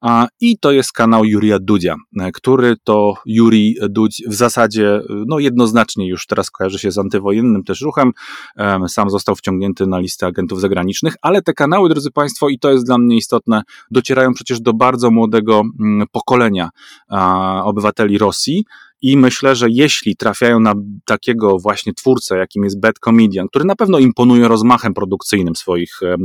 [0.00, 5.38] a, i to jest kanał Jurija Dudzia, e, który to Juri Dudź w zasadzie no
[5.38, 8.12] jednoznacznie już teraz kojarzy się z antywojennym też ruchem,
[8.88, 12.86] sam został wciągnięty na listę agentów zagranicznych, ale te kanały, drodzy Państwo, i to jest
[12.86, 16.70] dla mnie istotne, docierają przecież do bardzo młodego mm, pokolenia
[17.64, 18.64] obywateli Rosji,
[19.02, 23.76] i myślę, że jeśli trafiają na takiego właśnie twórcę, jakim jest Bad Comedian, który na
[23.76, 26.16] pewno imponuje rozmachem produkcyjnym swoich e,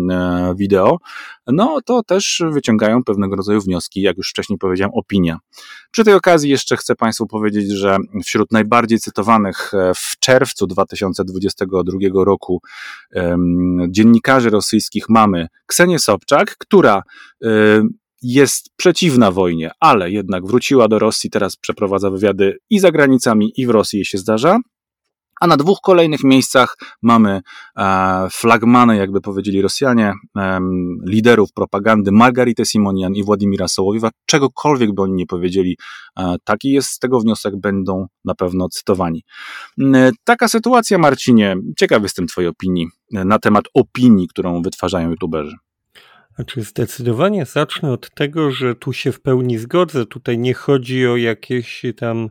[0.57, 0.97] wideo,
[1.47, 5.39] no to też wyciągają pewnego rodzaju wnioski, jak już wcześniej powiedziałem, opinia.
[5.91, 12.23] Przy tej okazji jeszcze chcę Państwu powiedzieć, że wśród najbardziej cytowanych e, w czerwcu 2022
[12.25, 12.61] roku
[13.89, 17.03] dziennikarzy rosyjskich mamy Ksenię Sobczak, która
[17.43, 17.49] e,
[18.21, 23.67] jest przeciwna wojnie, ale jednak wróciła do Rosji, teraz przeprowadza wywiady i za granicami, i
[23.67, 24.59] w Rosji się zdarza.
[25.41, 27.41] A na dwóch kolejnych miejscach mamy
[27.77, 30.59] e, flagmany, jakby powiedzieli Rosjanie, e,
[31.05, 34.09] liderów propagandy Margaritę Simonian i Władimira Sołowiewa.
[34.25, 35.77] Czegokolwiek by oni nie powiedzieli,
[36.19, 39.23] e, taki jest z tego wniosek, będą na pewno cytowani.
[40.23, 45.57] Taka sytuacja, Marcinie, ciekaw jestem Twojej opinii e, na temat opinii, którą wytwarzają youtuberzy.
[46.37, 50.05] Znaczy zdecydowanie zacznę od tego, że tu się w pełni zgodzę.
[50.05, 52.29] Tutaj nie chodzi o jakieś tam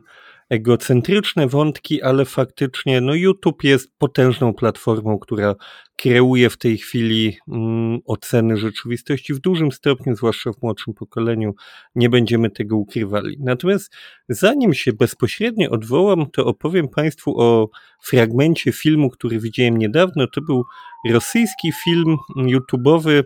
[0.49, 5.55] egocentryczne wątki, ale faktycznie no YouTube jest potężną platformą, która
[5.95, 11.55] kreuje w tej chwili mm, oceny rzeczywistości w dużym stopniu, zwłaszcza w młodszym pokoleniu.
[11.95, 13.37] Nie będziemy tego ukrywali.
[13.39, 13.95] Natomiast
[14.29, 17.69] zanim się bezpośrednio odwołam, to opowiem Państwu o
[18.03, 20.27] fragmencie filmu, który widziałem niedawno.
[20.27, 20.63] To był
[21.09, 23.23] rosyjski film YouTubeowy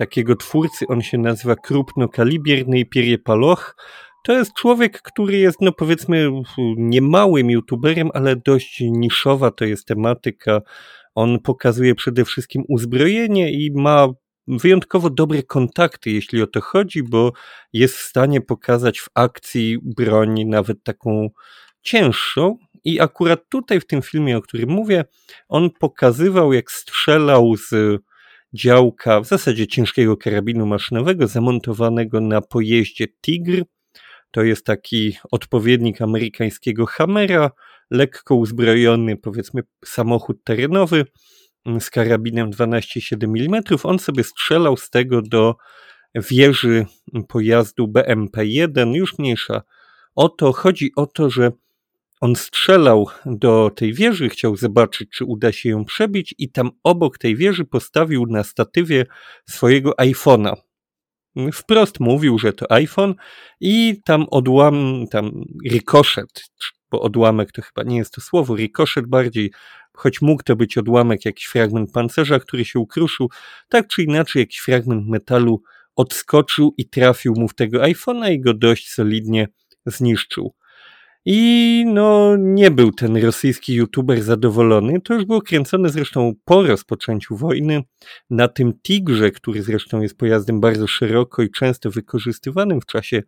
[0.00, 3.76] takiego twórcy, on się nazywa Krupno-Kalibierny Pierie Paloch.
[4.24, 6.30] To jest człowiek, który jest, no powiedzmy,
[6.76, 10.60] niemałym youtuberem, ale dość niszowa to jest tematyka.
[11.14, 14.08] On pokazuje przede wszystkim uzbrojenie i ma
[14.48, 17.32] wyjątkowo dobre kontakty, jeśli o to chodzi, bo
[17.72, 21.28] jest w stanie pokazać w akcji broń nawet taką
[21.82, 22.56] cięższą.
[22.84, 25.04] I akurat tutaj w tym filmie, o którym mówię,
[25.48, 28.00] on pokazywał, jak strzelał z
[28.52, 33.64] działka, w zasadzie ciężkiego karabinu maszynowego, zamontowanego na pojeździe Tigr.
[34.30, 37.50] To jest taki odpowiednik amerykańskiego Hammera,
[37.90, 41.04] lekko uzbrojony, powiedzmy, samochód terenowy
[41.66, 43.62] mm, z karabinem 12,7 mm.
[43.82, 45.56] On sobie strzelał z tego do
[46.14, 46.86] wieży
[47.28, 49.62] pojazdu BMP-1, już mniejsza
[50.14, 50.52] o to.
[50.52, 51.52] Chodzi o to, że
[52.20, 57.18] on strzelał do tej wieży, chciał zobaczyć, czy uda się ją przebić, i tam obok
[57.18, 59.06] tej wieży postawił na statywie
[59.48, 60.54] swojego iPhone'a.
[61.52, 63.14] Wprost mówił, że to iPhone,
[63.60, 66.50] i tam odłam, tam rikoszet,
[66.90, 69.52] bo odłamek to chyba nie jest to słowo, rikoszet bardziej,
[69.92, 73.30] choć mógł to być odłamek, jakiś fragment pancerza, który się ukruszył,
[73.68, 75.62] tak czy inaczej jakiś fragment metalu
[75.96, 79.48] odskoczył i trafił mu w tego iPhone'a i go dość solidnie
[79.86, 80.54] zniszczył.
[81.24, 85.00] I no, nie był ten rosyjski youtuber zadowolony.
[85.00, 87.82] To już było kręcone zresztą po rozpoczęciu wojny.
[88.30, 93.22] Na tym Tigrze, który zresztą jest pojazdem bardzo szeroko i często wykorzystywanym w czasie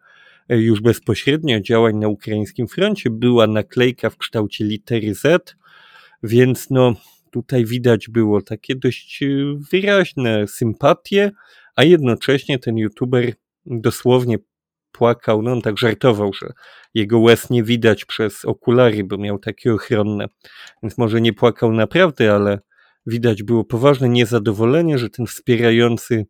[0.49, 5.57] e, już bezpośrednio działań na ukraińskim froncie, była naklejka w kształcie litery Z,
[6.23, 6.95] więc no,
[7.31, 9.27] tutaj widać było takie dość e,
[9.73, 11.31] wyraźne sympatie,
[11.77, 13.33] a jednocześnie ten youtuber
[13.67, 14.39] dosłownie
[14.93, 16.53] płakał, no on tak żartował, że
[16.95, 20.27] jego łez nie widać przez okulary, bo miał takie ochronne,
[20.83, 22.59] więc może nie płakał naprawdę, ale
[23.07, 26.27] widać było poważne niezadowolenie, że ten wspierający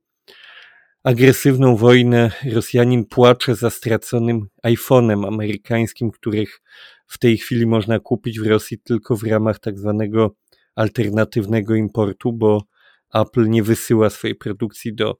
[1.04, 6.60] agresywną wojnę Rosjanin płacze za straconym iPhone'em amerykańskim, których
[7.06, 10.34] w tej chwili można kupić w Rosji tylko w ramach tak zwanego
[10.74, 12.62] alternatywnego importu, bo
[13.14, 15.16] Apple nie wysyła swojej produkcji do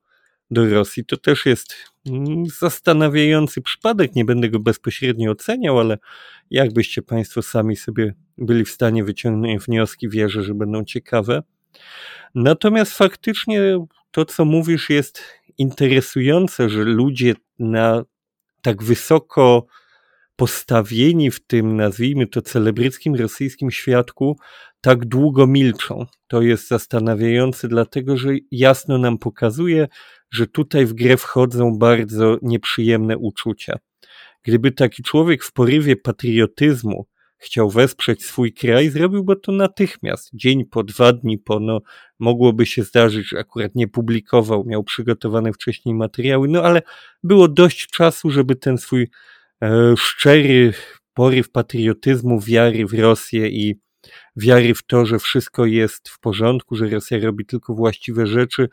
[0.52, 1.04] do Rosji.
[1.04, 1.74] To też jest
[2.06, 4.14] mm, zastanawiający przypadek.
[4.14, 5.98] Nie będę go bezpośrednio oceniał, ale
[6.50, 11.42] jakbyście Państwo sami sobie byli w stanie wyciągnąć wnioski, wierzę, że będą ciekawe.
[12.34, 15.22] Natomiast faktycznie to, co mówisz, jest
[15.58, 18.04] interesujące, że ludzie na
[18.62, 19.66] tak wysoko
[20.36, 24.36] postawieni w tym, nazwijmy to, celebryckim rosyjskim świadku,
[24.80, 26.06] tak długo milczą.
[26.26, 29.88] To jest zastanawiające, dlatego że jasno nam pokazuje,
[30.32, 33.78] że tutaj w grę wchodzą bardzo nieprzyjemne uczucia.
[34.42, 37.06] Gdyby taki człowiek w porywie patriotyzmu
[37.38, 40.30] chciał wesprzeć swój kraj, zrobiłby to natychmiast.
[40.34, 41.80] Dzień po, dwa dni po, no,
[42.18, 46.82] mogłoby się zdarzyć, że akurat nie publikował, miał przygotowane wcześniej materiały, no ale
[47.22, 49.10] było dość czasu, żeby ten swój
[49.62, 50.72] e, szczery
[51.14, 53.80] poryw patriotyzmu, wiary w Rosję i
[54.36, 58.68] wiary w to, że wszystko jest w porządku, że Rosja robi tylko właściwe rzeczy,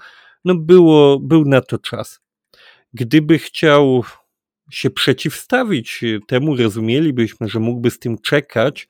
[0.45, 2.19] no było, był na to czas.
[2.93, 4.03] Gdyby chciał
[4.71, 8.87] się przeciwstawić temu, rozumielibyśmy, że mógłby z tym czekać,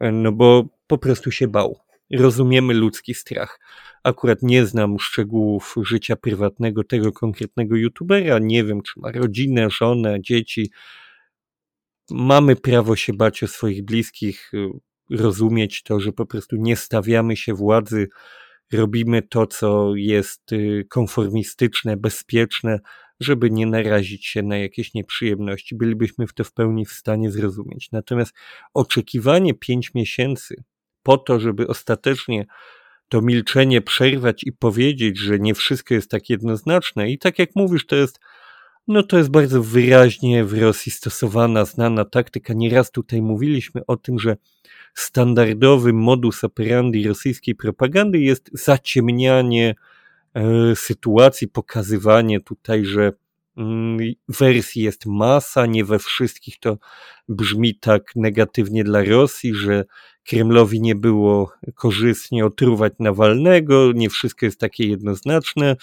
[0.00, 1.80] no bo po prostu się bał.
[2.12, 3.60] Rozumiemy ludzki strach.
[4.02, 8.38] Akurat nie znam szczegółów życia prywatnego tego konkretnego youtubera.
[8.38, 10.70] Nie wiem, czy ma rodzinę, żonę, dzieci.
[12.10, 14.52] Mamy prawo się bać o swoich bliskich,
[15.10, 18.08] rozumieć to, że po prostu nie stawiamy się władzy
[18.74, 22.80] robimy to, co jest y, konformistyczne, bezpieczne,
[23.20, 25.76] żeby nie narazić się na jakieś nieprzyjemności.
[25.76, 27.88] Bylibyśmy w to w pełni w stanie zrozumieć.
[27.92, 28.34] Natomiast
[28.74, 30.54] oczekiwanie pięć miesięcy
[31.02, 32.46] po to, żeby ostatecznie
[33.08, 37.86] to milczenie przerwać i powiedzieć, że nie wszystko jest tak jednoznaczne, i tak jak mówisz,
[37.86, 38.20] to jest
[38.88, 42.54] No to jest bardzo wyraźnie w Rosji stosowana, znana taktyka.
[42.54, 44.36] Nieraz tutaj mówiliśmy o tym, że
[44.94, 49.74] standardowy modus operandi rosyjskiej propagandy jest zaciemnianie
[50.34, 53.12] e, sytuacji, pokazywanie tutaj, że
[53.56, 56.78] mm, wersji jest masa, nie we wszystkich to
[57.28, 59.84] brzmi tak negatywnie dla Rosji, że
[60.24, 65.76] Kremlowi nie było korzystnie otruwać Nawalnego, nie wszystko jest takie jednoznaczne,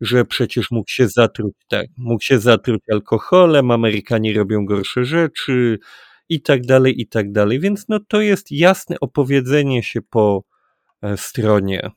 [0.00, 5.78] że przecież mógł się zatruć, tak, mógł się zatruć alkoholem, Amerykanie robią gorsze rzeczy
[6.28, 7.60] i tak dalej, i tak dalej.
[7.60, 10.44] Więc no to jest jasne opowiedzenie się po
[11.02, 11.90] e, stronie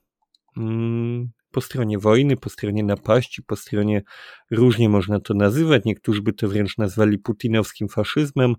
[0.58, 4.02] mm, po stronie wojny, po stronie napaści, po stronie
[4.52, 5.86] różnie można to nazywać.
[5.86, 8.56] Niektórzy by to wręcz nazwali putinowskim faszyzmem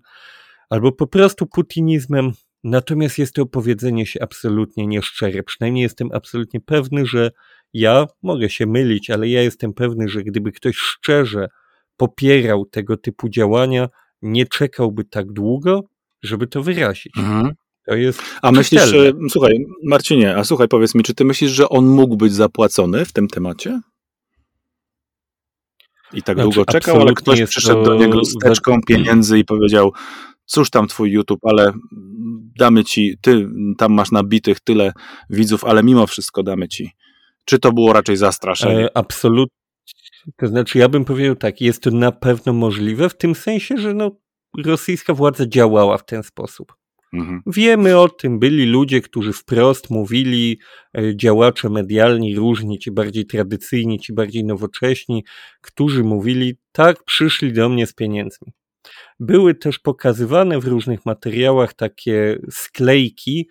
[0.69, 2.31] albo po prostu putinizmem.
[2.63, 5.43] Natomiast jest to opowiedzenie się absolutnie nieszczere.
[5.43, 7.31] Przynajmniej jestem absolutnie pewny, że
[7.73, 11.47] ja mogę się mylić, ale ja jestem pewny, że gdyby ktoś szczerze
[11.97, 13.89] popierał tego typu działania,
[14.23, 15.81] nie czekałby tak długo,
[16.23, 17.17] żeby to wyrazić.
[17.17, 17.53] Mhm.
[17.85, 21.69] To jest a myślisz, że, słuchaj, Marcinie, a słuchaj, powiedz mi, czy ty myślisz, że
[21.69, 23.81] on mógł być zapłacony w tym temacie?
[26.13, 29.91] I tak znaczy, długo czekał, ale ktoś przyszedł do niego z teczką pieniędzy i powiedział,
[30.45, 31.73] cóż tam twój YouTube, ale
[32.59, 34.93] damy ci, ty tam masz nabitych tyle
[35.29, 36.91] widzów, ale mimo wszystko damy ci.
[37.45, 38.85] Czy to było raczej zastraszenie?
[38.85, 39.62] E, absolutnie.
[40.37, 43.93] To znaczy, ja bym powiedział tak, jest to na pewno możliwe, w tym sensie, że
[43.93, 44.11] no,
[44.65, 46.73] rosyjska władza działała w ten sposób.
[47.13, 47.41] Mhm.
[47.47, 50.59] Wiemy o tym, byli ludzie, którzy wprost mówili,
[50.97, 55.23] e, działacze medialni, różni, ci bardziej tradycyjni, ci bardziej nowocześni,
[55.61, 58.53] którzy mówili, tak, przyszli do mnie z pieniędzmi.
[59.19, 63.47] Były też pokazywane w różnych materiałach takie sklejki,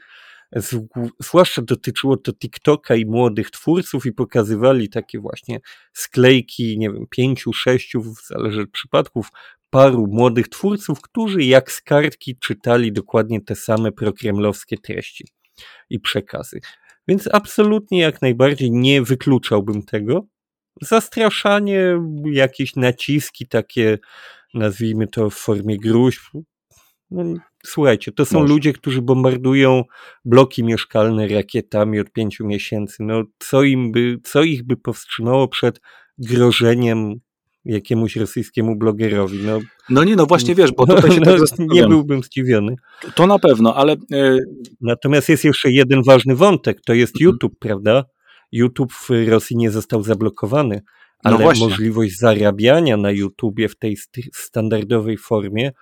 [1.20, 5.61] zwłaszcza dotyczyło to TikToka i młodych twórców i pokazywali takie właśnie
[5.92, 9.28] sklejki, nie wiem, pięciu, sześciu, zależy od przypadków,
[9.70, 15.24] paru młodych twórców, którzy jak z kartki czytali dokładnie te same prokremlowskie treści
[15.90, 16.61] i przekazy.
[17.09, 20.26] Więc absolutnie jak najbardziej nie wykluczałbym tego.
[20.82, 23.98] Zastraszanie, jakieś naciski takie,
[24.55, 26.22] nazwijmy to w formie gruźb,
[27.11, 27.24] no,
[27.66, 28.52] słuchajcie, to są Może.
[28.52, 29.84] ludzie, którzy bombardują
[30.24, 32.96] bloki mieszkalne rakietami od pięciu miesięcy.
[33.00, 35.80] No, co, im by, co ich by powstrzymało przed
[36.18, 37.14] grożeniem
[37.64, 39.38] jakiemuś rosyjskiemu blogerowi?
[39.44, 39.60] No,
[39.90, 42.74] no nie, no właśnie wiesz, bo tutaj się no, tak Nie byłbym zdziwiony.
[43.14, 43.92] To na pewno, ale...
[44.12, 44.38] E,
[44.80, 47.24] Natomiast jest jeszcze jeden ważny wątek, to jest mhm.
[47.24, 48.04] YouTube, prawda?
[48.52, 50.82] YouTube w Rosji nie został zablokowany,
[51.24, 53.96] no ale no możliwość zarabiania na YouTubie w tej
[54.32, 55.72] standardowej formie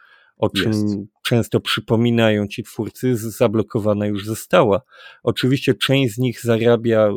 [0.41, 0.97] o czym Jest.
[1.31, 4.81] Często przypominają ci twórcy, zablokowana już została.
[5.23, 7.09] Oczywiście część z nich zarabia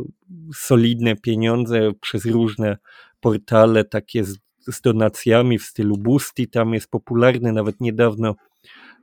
[0.56, 2.78] solidne pieniądze przez różne
[3.20, 8.36] portale, takie z, z donacjami w stylu Boosty, tam jest popularny, nawet niedawno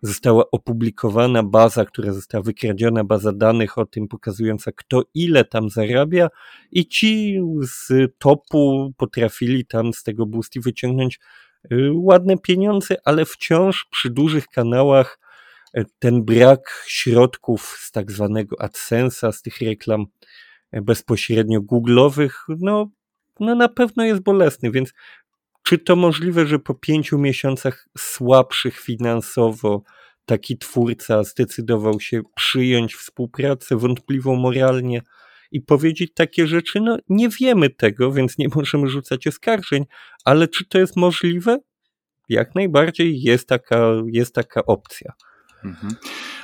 [0.02, 6.28] została opublikowana baza, która została wykradziona, baza danych o tym pokazująca kto ile tam zarabia
[6.72, 11.20] i ci z topu potrafili tam z tego Boosty wyciągnąć
[11.94, 15.18] ładne pieniądze, ale wciąż przy dużych kanałach
[15.74, 20.06] e, ten brak środków z tak zwanego AdSense'a, z tych reklam
[20.72, 22.90] e, bezpośrednio google'owych, no,
[23.40, 24.92] no na pewno jest bolesny, więc
[25.62, 29.82] czy to możliwe, że po pięciu miesiącach słabszych finansowo
[30.24, 35.02] taki twórca zdecydował się przyjąć współpracę wątpliwą moralnie
[35.53, 39.84] i powiedzieć takie rzeczy, no nie wiemy tego, więc nie możemy rzucać oskarżeń,
[40.24, 41.59] ale czy to jest możliwe?
[42.28, 45.12] Jak najbardziej jest taka, jest taka opcja.
[45.64, 45.94] Mhm.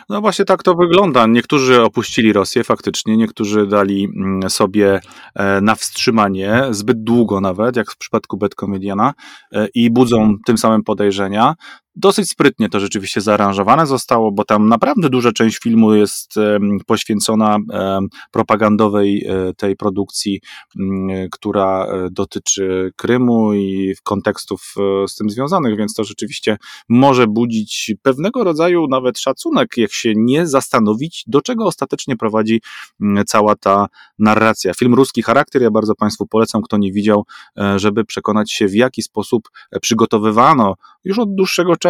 [0.09, 1.27] No właśnie tak to wygląda.
[1.27, 5.01] Niektórzy opuścili Rosję faktycznie, niektórzy dali mm, sobie
[5.35, 9.15] e, na wstrzymanie, zbyt długo nawet, jak w przypadku Bad Comediana,
[9.53, 11.55] e, i budzą tym samym podejrzenia.
[11.99, 16.35] Dosyć sprytnie to rzeczywiście zaaranżowane zostało, bo tam naprawdę duża część filmu jest
[16.87, 17.59] poświęcona
[18.31, 20.41] propagandowej e, tej produkcji,
[20.81, 24.75] mm, która e, dotyczy Krymu i kontekstów
[25.05, 26.57] e, z tym związanych, więc to rzeczywiście
[26.89, 32.61] może budzić pewnego rodzaju nawet szacunek, jak się nie zastanowić, do czego ostatecznie prowadzi
[33.27, 33.87] cała ta
[34.19, 34.75] narracja.
[34.75, 37.25] Film Ruski Charakter, ja bardzo Państwu polecam, kto nie widział,
[37.77, 39.51] żeby przekonać się, w jaki sposób
[39.83, 40.75] przygotowywano
[41.05, 41.86] już od dłuższego czasu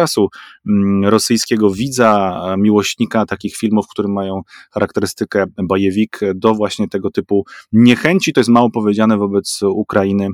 [0.69, 4.41] mm, rosyjskiego widza, miłośnika takich filmów, które mają
[4.71, 8.33] charakterystykę bajewik, do właśnie tego typu niechęci.
[8.33, 10.29] To jest mało powiedziane wobec Ukrainy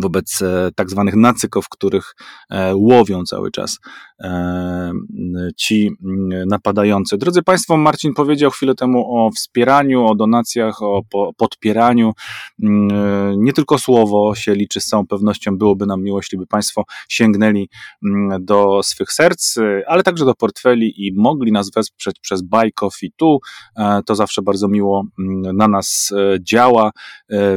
[0.00, 2.14] wobec e, tak zwanych nacyków, których
[2.50, 3.78] e, łowią cały czas
[4.20, 4.92] e,
[5.56, 5.90] ci
[6.46, 7.18] napadający.
[7.18, 11.02] Drodzy Państwo, Marcin powiedział chwilę temu o wspieraniu, o donacjach, o
[11.36, 12.12] podpieraniu.
[13.36, 17.68] Nie tylko słowo się liczy, z całą pewnością byłoby nam miło, jeśli by Państwo sięgnęli
[18.40, 23.38] do swych serc, ale także do portfeli i mogli nas wesprzeć przez Buy Coffee Tu.
[24.06, 25.04] To zawsze bardzo miło
[25.54, 26.90] na nas działa.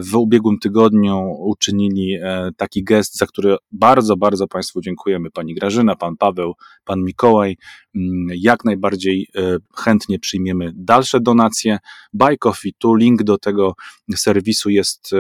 [0.02, 2.18] W ubiegłym tygodniu uczynili
[2.58, 5.32] taki gest, za który bardzo, bardzo Państwu dziękujemy.
[5.32, 6.54] Pani Grażyna, Pan Paweł,
[6.84, 7.58] Pan Mikołaj.
[7.96, 11.78] Mm, jak najbardziej e, chętnie przyjmiemy dalsze donacje.
[12.14, 13.74] Buy Coffee, tu link do tego
[14.16, 15.18] serwisu jest e,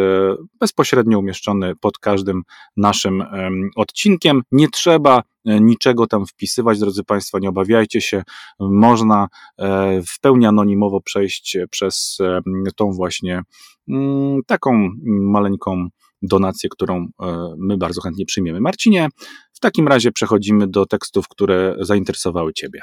[0.59, 2.41] bezpośrednio umieszczony pod każdym
[2.77, 3.23] naszym
[3.75, 4.41] odcinkiem.
[4.51, 8.23] Nie trzeba e, niczego tam wpisywać, drodzy Państwo, nie obawiajcie się.
[8.59, 9.27] Można
[10.07, 12.17] w pełni anonimowo przejść przez
[12.75, 13.41] tą właśnie
[13.89, 15.87] mm, taką maleńką
[16.21, 18.61] donację, którą e, my bardzo chętnie przyjmiemy.
[18.61, 19.07] Marcinie,
[19.53, 22.81] w takim razie przechodzimy do tekstów, które zainteresowały Ciebie.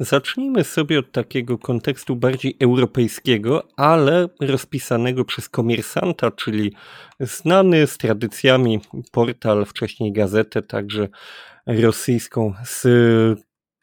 [0.00, 6.72] Zacznijmy sobie od takiego kontekstu bardziej europejskiego, ale rozpisanego przez komersanta, czyli
[7.20, 8.80] znany z tradycjami
[9.12, 11.08] portal, wcześniej gazetę, także
[11.66, 12.86] rosyjską, z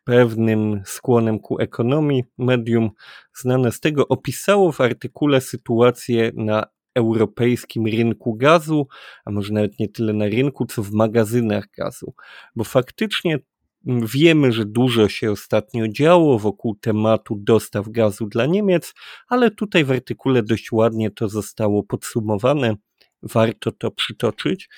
[0.04, 2.24] pewnym skłonem ku ekonomii.
[2.38, 2.90] Medium
[3.36, 6.66] znane z tego opisało w artykule sytuację na
[6.96, 8.88] europejskim rynku gazu,
[9.26, 12.14] a może nawet nie tyle na rynku, co w magazynach gazu.
[12.56, 13.40] Bo faktycznie
[13.86, 18.94] Wiemy, że dużo się ostatnio działo wokół tematu dostaw gazu dla Niemiec,
[19.28, 22.76] ale tutaj w artykule dość ładnie to zostało podsumowane.
[23.24, 24.70] Warto to przytoczyć.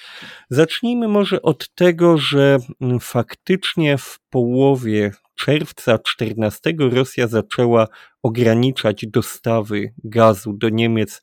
[0.49, 2.57] Zacznijmy może od tego, że
[3.01, 7.88] faktycznie w połowie czerwca 14 Rosja zaczęła
[8.24, 11.22] ograniczać dostawy gazu do Niemiec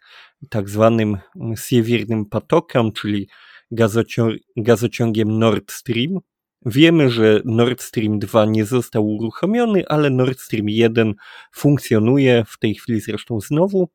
[0.51, 1.19] tak zwanym
[1.57, 3.29] siewiernym patokiem, czyli
[4.57, 6.19] gazociągiem Nord Stream.
[6.67, 11.15] Wiemy, że Nord Stream 2 nie został uruchomiony, ale Nord Stream 1
[11.53, 13.89] funkcjonuje w tej chwili zresztą znowu.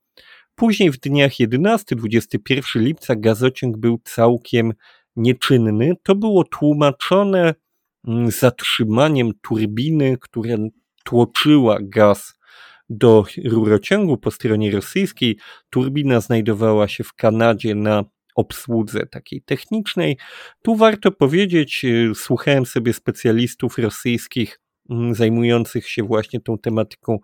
[0.55, 4.73] Później w dniach 11-21 lipca gazociąg był całkiem
[5.15, 5.93] nieczynny.
[6.03, 7.55] To było tłumaczone
[8.07, 10.55] mm, zatrzymaniem turbiny, która
[11.03, 12.36] tłoczyła gaz
[12.89, 15.37] do rurociągu po stronie rosyjskiej.
[15.69, 18.03] Turbina znajdowała się w Kanadzie na
[18.35, 20.17] obsłudze takiej technicznej.
[20.61, 24.59] Tu warto powiedzieć, y, słuchałem sobie specjalistów rosyjskich
[24.89, 27.19] mm, zajmujących się właśnie tą tematyką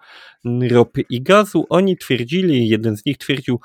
[0.71, 1.65] ropy i gazu.
[1.69, 3.59] Oni twierdzili, jeden z nich twierdził,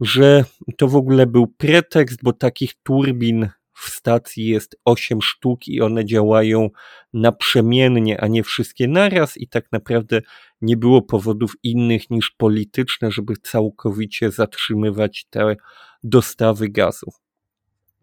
[0.00, 0.44] że
[0.78, 3.48] to w ogóle był pretekst, bo takich turbin
[3.82, 6.70] w stacji jest 8 sztuk i one działają
[7.12, 10.20] naprzemiennie, a nie wszystkie naraz i tak naprawdę
[10.60, 15.56] nie było powodów innych niż polityczne, żeby całkowicie zatrzymywać te
[16.04, 17.12] dostawy gazu.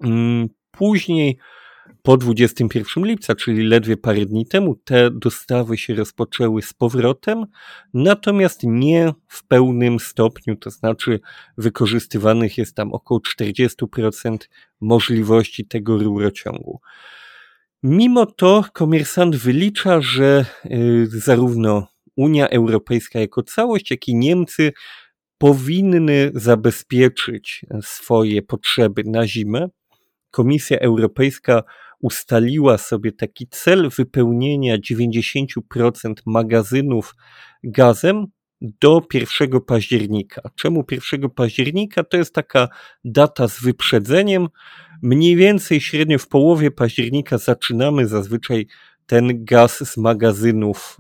[0.04, 1.38] Mm, później
[2.02, 7.46] po 21 lipca, czyli ledwie parę dni temu, te dostawy się rozpoczęły z powrotem,
[7.94, 11.20] natomiast nie w pełnym stopniu, to znaczy
[11.58, 14.38] wykorzystywanych jest tam około 40%
[14.82, 16.80] możliwości tego rurociągu.
[17.84, 24.74] Mimo to komersant wylicza, że y, zarówno Unia Europejska jako całość, jak i Niemcy
[25.38, 29.70] powinny zabezpieczyć swoje potrzeby na zimę.
[30.32, 31.64] Komisja Europejska
[32.02, 37.16] ustaliła sobie taki cel wypełnienia 90% magazynów
[37.64, 38.26] gazem
[38.62, 40.42] do 1 października.
[40.56, 42.04] Czemu 1 października?
[42.04, 42.68] To jest taka
[43.06, 44.48] data z wyprzedzeniem.
[45.02, 48.68] Mniej więcej średnio w połowie października zaczynamy zazwyczaj
[49.06, 50.98] ten gaz z magazynów.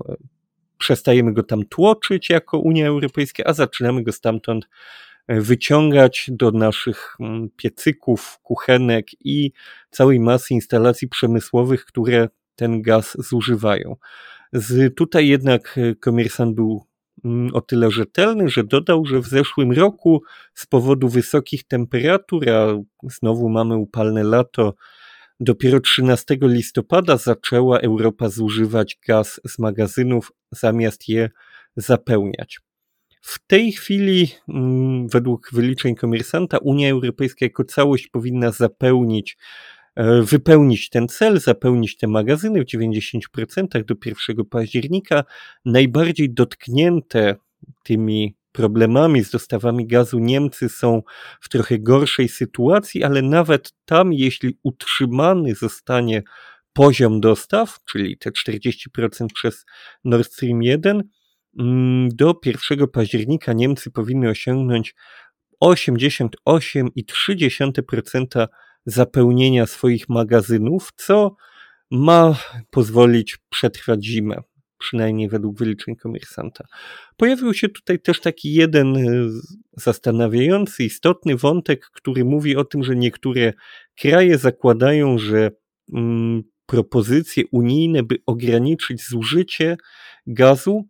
[0.78, 4.70] Przestajemy go tam tłoczyć jako Unia Europejska, a zaczynamy go stamtąd
[5.30, 9.52] wyciągać do naszych mm, piecyków, kuchenek i
[9.92, 13.96] całej masy instalacji przemysłowych, które ten gaz zużywają.
[14.54, 16.84] Z, tutaj jednak e, komersant był
[17.26, 20.24] mm, o tyle rzetelny, że dodał, że w zeszłym roku
[20.54, 22.68] z powodu wysokich temperatur, a
[23.04, 24.74] znowu mamy upalne lato,
[25.40, 31.30] dopiero 13 listopada zaczęła Europa zużywać gaz z magazynów zamiast je
[31.76, 32.69] zapełniać.
[33.22, 39.38] W tej chwili, mm, według wyliczeń komersanta, Unia Europejska jako całość powinna zapełnić,
[39.96, 45.24] e, wypełnić ten cel, zapełnić te magazyny w 90% do 1 października.
[45.66, 47.36] Najbardziej dotknięte
[47.84, 51.02] tymi problemami z dostawami gazu Niemcy są
[51.42, 56.24] w trochę gorszej sytuacji, ale nawet tam, jeśli utrzymany zostanie
[56.74, 59.66] poziom dostaw, czyli te 40% przez
[60.04, 61.10] Nord Stream 1, Mm,
[62.10, 64.96] do 1 października Niemcy powinny osiągnąć
[65.64, 68.48] 88,3%
[68.86, 71.36] zapełnienia swoich magazynów, co
[71.92, 72.38] ma
[72.70, 74.42] pozwolić przetrwać zimę,
[74.78, 76.66] przynajmniej według wyliczeń komersanta.
[77.18, 79.02] Pojawił się tutaj też taki jeden e,
[79.78, 83.54] zastanawiający, istotny wątek, który mówi o tym, że niektóre
[84.02, 85.52] kraje zakładają, że
[85.94, 89.78] mm, propozycje unijne, by ograniczyć zużycie
[90.28, 90.88] gazu,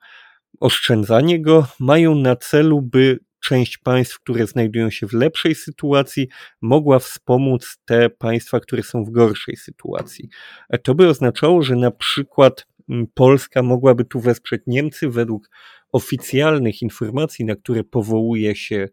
[0.60, 6.28] oszczędzanie go, mają na celu, by część państw, które znajdują się w lepszej sytuacji,
[6.62, 10.30] mogła wspomóc te państwa, które są w gorszej sytuacji.
[10.70, 15.50] E, to by oznaczało, że na przykład mm, Polska mogłaby tu wesprzeć Niemcy według
[15.92, 18.90] oficjalnych informacji, na które powołuje się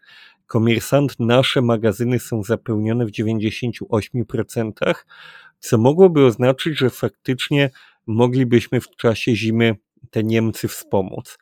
[0.47, 4.95] komersant, nasze magazyny są zapełnione w 98%,
[5.59, 7.71] co mogłoby oznaczyć, że faktycznie
[8.07, 9.77] moglibyśmy w czasie zimy
[10.11, 11.39] te Niemcy wspomóc.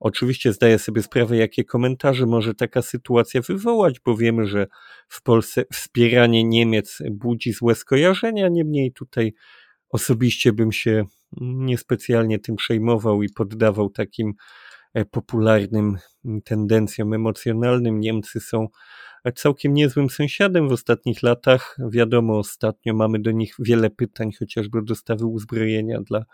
[0.00, 4.66] Oczywiście zdaję sobie sprawę, jakie komentarze może taka sytuacja wywołać, bo wiemy, że
[5.08, 8.48] w Polsce wspieranie Niemiec budzi złe skojarzenia.
[8.48, 9.32] Niemniej tutaj
[9.88, 11.04] osobiście bym się
[11.40, 14.32] niespecjalnie tym przejmował i poddawał takim
[15.10, 15.98] popularnym
[16.44, 18.00] tendencjom emocjonalnym.
[18.00, 18.68] Niemcy są
[19.32, 21.76] całkiem niezłym sąsiadem w ostatnich latach.
[21.90, 26.24] Wiadomo, ostatnio mamy do nich wiele pytań, chociażby dostawy uzbrojenia dla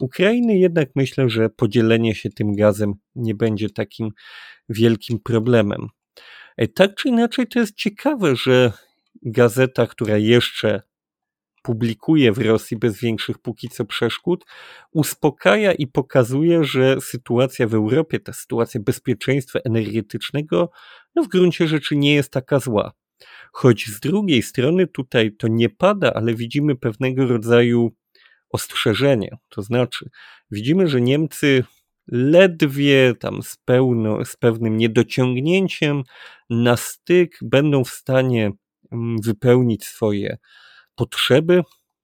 [0.00, 4.10] Ukrainy, jednak myślę, że podzielenie się tym gazem nie będzie takim
[4.68, 5.88] wielkim problemem.
[6.56, 8.72] E, tak czy inaczej, to jest ciekawe, że
[9.22, 10.82] gazeta, która jeszcze
[11.62, 14.44] publikuje w Rosji bez większych póki co przeszkód,
[14.92, 20.70] uspokaja i pokazuje, że sytuacja w Europie, ta sytuacja bezpieczeństwa energetycznego,
[21.14, 22.92] no w gruncie rzeczy nie jest taka zła.
[23.52, 27.92] Choć z drugiej strony tutaj to nie pada, ale widzimy pewnego rodzaju
[28.50, 29.36] ostrzeżenie.
[29.48, 30.10] To znaczy,
[30.50, 31.64] widzimy, że Niemcy
[32.08, 36.02] ledwie tam z, pełno, z pewnym niedociągnięciem
[36.50, 38.50] na styk będą w stanie
[38.92, 40.38] mm, wypełnić swoje
[40.94, 41.62] potrzeby,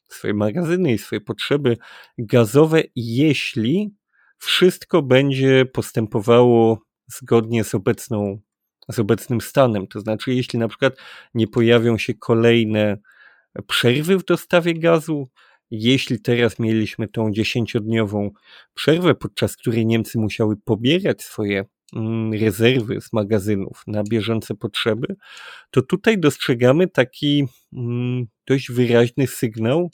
[0.08, 1.76] swoje magazyny i swoje potrzeby
[2.18, 3.94] gazowe, jeśli
[4.38, 8.40] wszystko będzie postępowało zgodnie z obecną
[8.92, 9.86] z obecnym stanem.
[9.86, 10.94] To znaczy, jeśli na przykład
[11.34, 12.98] nie pojawią się kolejne
[13.66, 15.28] przerwy w dostawie gazu,
[15.70, 18.30] jeśli teraz mieliśmy tą dziesięciodniową
[18.74, 21.64] przerwę, podczas której Niemcy musiały pobierać swoje
[22.40, 25.16] rezerwy z magazynów na bieżące potrzeby,
[25.70, 29.90] to tutaj dostrzegamy taki mm, dość wyraźny sygnał,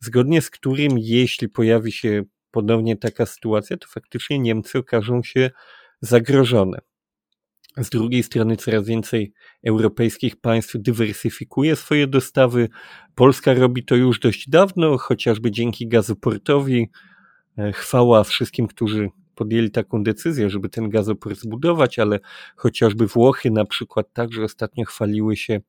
[0.00, 5.50] zgodnie z którym jeśli pojawi się ponownie taka sytuacja, to faktycznie Niemcy okażą się
[6.00, 6.78] zagrożone.
[7.76, 9.32] Z drugiej strony coraz więcej
[9.66, 12.68] europejskich państw dywersyfikuje swoje dostawy.
[13.14, 16.90] Polska robi to już dość dawno, chociażby dzięki gazoportowi.
[17.58, 19.08] E, chwała wszystkim, którzy
[19.38, 22.20] podjęli taką decyzję, żeby ten gazoport zbudować, ale
[22.56, 25.60] chociażby Włochy na przykład także ostatnio chwaliły się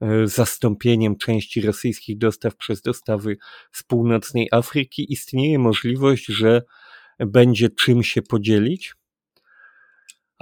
[0.00, 3.36] e, zastąpieniem części rosyjskich dostaw przez dostawy
[3.72, 5.12] z północnej Afryki.
[5.12, 6.62] Istnieje możliwość, że
[7.18, 8.94] będzie czym się podzielić.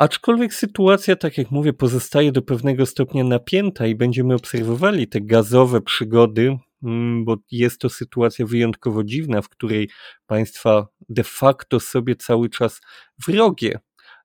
[0.00, 5.80] Aczkolwiek sytuacja, tak jak mówię, pozostaje do pewnego stopnia napięta i będziemy obserwowali te gazowe
[5.80, 9.90] przygody, mm, bo jest to sytuacja wyjątkowo dziwna, w której
[10.26, 12.80] państwa de facto sobie cały czas
[13.26, 13.78] wrogie.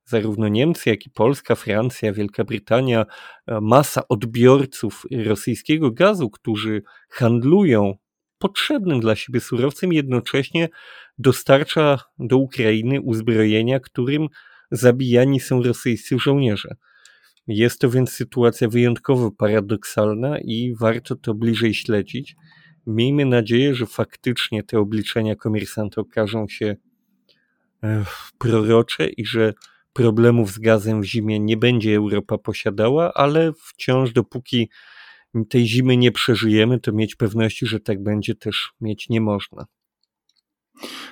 [0.06, 3.06] Zarówno Niemcy, jak i Polska, Francja, Wielka Brytania,
[3.48, 7.96] e, masa odbiorców rosyjskiego gazu, którzy handlują
[8.38, 10.70] potrzebnym dla siebie surowcem, jednocześnie
[11.18, 14.28] dostarcza do Ukrainy uzbrojenia, którym
[14.72, 16.76] zabijani są rosyjscy żołnierze.
[17.48, 22.36] Jest to więc sytuacja wyjątkowo paradoksalna i warto to bliżej śledzić.
[22.88, 26.76] Miejmy nadzieję, że faktycznie te obliczenia komersanta okażą się
[27.84, 28.06] e,
[28.38, 29.54] prorocze i że
[29.94, 34.70] problemów z gazem w zimie nie będzie Europa posiadała, ale wciąż dopóki
[35.50, 39.66] tej zimy nie przeżyjemy, to mieć pewności, że tak będzie też mieć nie można.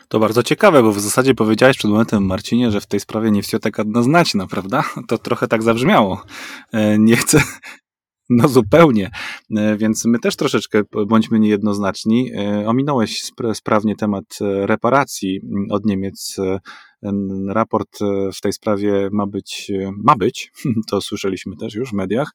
[0.07, 3.43] To bardzo ciekawe, bo w zasadzie powiedziałeś przed momentem, Marcinie, że w tej sprawie nie
[3.43, 4.83] wsiotek jednoznaczna, prawda?
[5.07, 6.23] To trochę tak zabrzmiało.
[6.71, 7.41] E, nie chcę,
[8.29, 9.11] no zupełnie,
[9.57, 12.31] e, więc my też troszeczkę bądźmy niejednoznaczni.
[12.35, 13.21] E, ominąłeś
[13.53, 14.25] sprawnie temat
[14.65, 16.37] reparacji od Niemiec
[17.49, 20.51] raport e, w tej sprawie ma być, e, ma być,
[20.89, 22.31] to słyszeliśmy też już w mediach.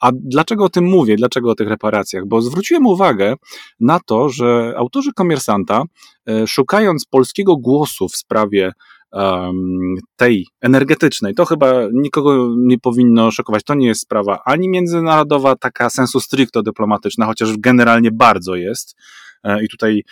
[0.00, 1.16] A dlaczego o tym mówię?
[1.16, 2.26] Dlaczego o tych reparacjach?
[2.26, 3.34] Bo zwróciłem uwagę
[3.80, 5.82] na to, że autorzy komersanta,
[6.28, 8.72] e, szukając polskiego głosu w sprawie
[10.16, 13.64] tej energetycznej, to chyba nikogo nie powinno szokować.
[13.64, 18.96] To nie jest sprawa ani międzynarodowa, taka sensu stricto dyplomatyczna, chociaż generalnie bardzo jest.
[19.64, 20.02] I tutaj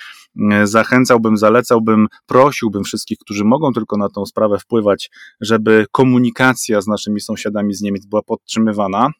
[0.50, 6.86] E, zachęcałbym, zalecałbym, prosiłbym wszystkich, którzy mogą tylko na tą sprawę wpływać, żeby komunikacja z
[6.86, 9.10] naszymi sąsiadami z Niemiec była podtrzymywana.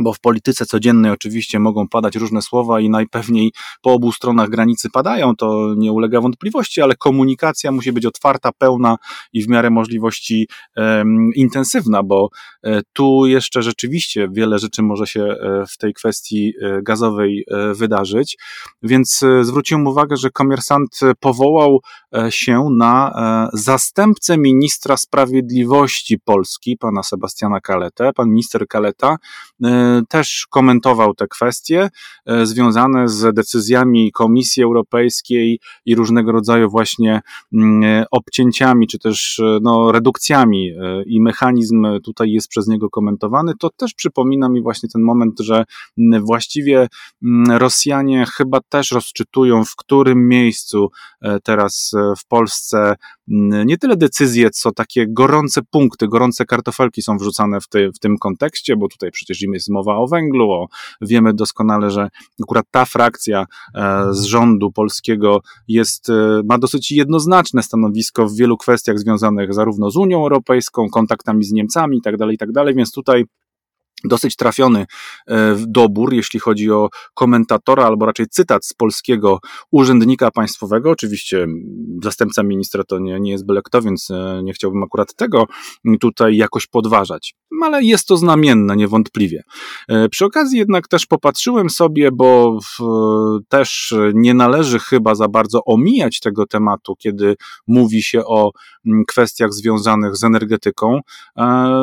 [0.00, 4.90] Bo w polityce codziennej oczywiście mogą padać różne słowa i najpewniej po obu stronach granicy
[4.90, 8.96] padają, to nie ulega wątpliwości, ale komunikacja musi być otwarta, pełna
[9.32, 12.28] i w miarę możliwości um, intensywna, bo
[12.62, 17.74] e, tu jeszcze rzeczywiście wiele rzeczy może się e, w tej kwestii e, gazowej e,
[17.74, 18.38] wydarzyć,
[18.82, 21.80] więc e, zwróciłem uwagę, że komersant powołał
[22.16, 23.10] e, się na
[23.52, 28.12] zastępcę ministra sprawiedliwości Polski, pana Sebastiana Kaletę.
[28.12, 29.16] Pan minister Kaleta
[30.08, 31.88] też komentował te kwestie
[32.26, 37.20] e, związane z decyzjami Komisji Europejskiej i różnego rodzaju właśnie
[37.52, 43.52] mm, obcięciami, czy też e, no, redukcjami e, i mechanizm tutaj jest przez niego komentowany,
[43.60, 45.64] to też przypomina mi właśnie ten moment, że
[45.98, 46.88] mm, właściwie
[47.22, 50.90] mm, Rosjanie chyba też rozczytują, w którym miejscu
[51.42, 52.96] teraz w Polsce
[53.66, 58.18] nie tyle decyzje, co takie gorące punkty, gorące kartofelki są wrzucane w, ty, w tym
[58.18, 60.66] kontekście, bo tutaj przecież jest mowa o węglu, o,
[61.00, 62.08] wiemy doskonale, że
[62.42, 68.56] akurat ta frakcja e, z rządu polskiego jest, e, ma dosyć jednoznaczne stanowisko w wielu
[68.56, 73.24] kwestiach związanych zarówno z Unią Europejską, kontaktami z Niemcami itd., tak itd., tak więc tutaj
[74.04, 74.86] dosyć trafiony
[75.28, 79.38] e, dobór, jeśli chodzi o komentatora, albo raczej cytat z polskiego
[79.70, 80.90] urzędnika państwowego.
[80.90, 81.46] Oczywiście
[82.02, 85.46] zastępca ministra to nie, nie jest byle kto, więc e, nie chciałbym akurat tego
[86.00, 87.34] tutaj jakoś podważać.
[87.62, 89.42] Ale jest to znamienne, niewątpliwie.
[89.88, 92.84] E, przy okazji jednak też popatrzyłem sobie, bo w,
[93.48, 97.36] też nie należy chyba za bardzo omijać tego tematu, kiedy
[97.66, 98.50] mówi się o
[99.08, 101.00] kwestiach związanych z energetyką.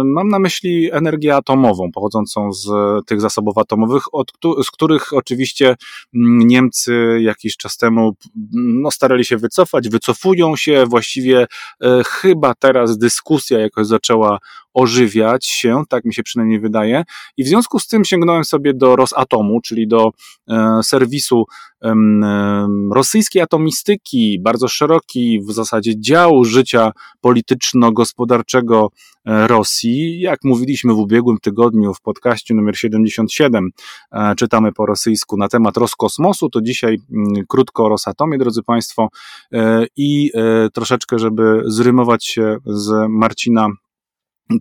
[0.03, 2.69] Mam na myśli energię atomową, pochodzącą z
[3.05, 4.31] tych zasobów atomowych, od,
[4.63, 5.75] z których oczywiście
[6.15, 8.15] mm, Niemcy jakiś czas temu
[8.53, 11.47] no, starali się wycofać, wycofują się, właściwie
[11.83, 14.39] e, chyba teraz dyskusja jakoś zaczęła
[14.77, 17.03] ożywiać się, tak mi się przynajmniej wydaje.
[17.37, 20.11] I w związku z tym sięgnąłem sobie do Rosatomu, czyli do
[20.49, 21.45] e, serwisu
[21.83, 21.95] e,
[22.91, 28.89] rosyjskiej atomistyki, bardzo szeroki w zasadzie dział życia polityczno-gospodarczego
[29.25, 30.19] e, Rosji.
[30.19, 33.69] Jak mówiliśmy w ubiegłym tygodniu w podcaście numer 77,
[34.11, 39.07] e, czytamy po rosyjsku na temat Roskosmosu, to dzisiaj mm, krótko o Rosatomie, drodzy Państwo,
[39.97, 40.31] i
[40.73, 43.69] troszeczkę, żeby zrymować się z Marcina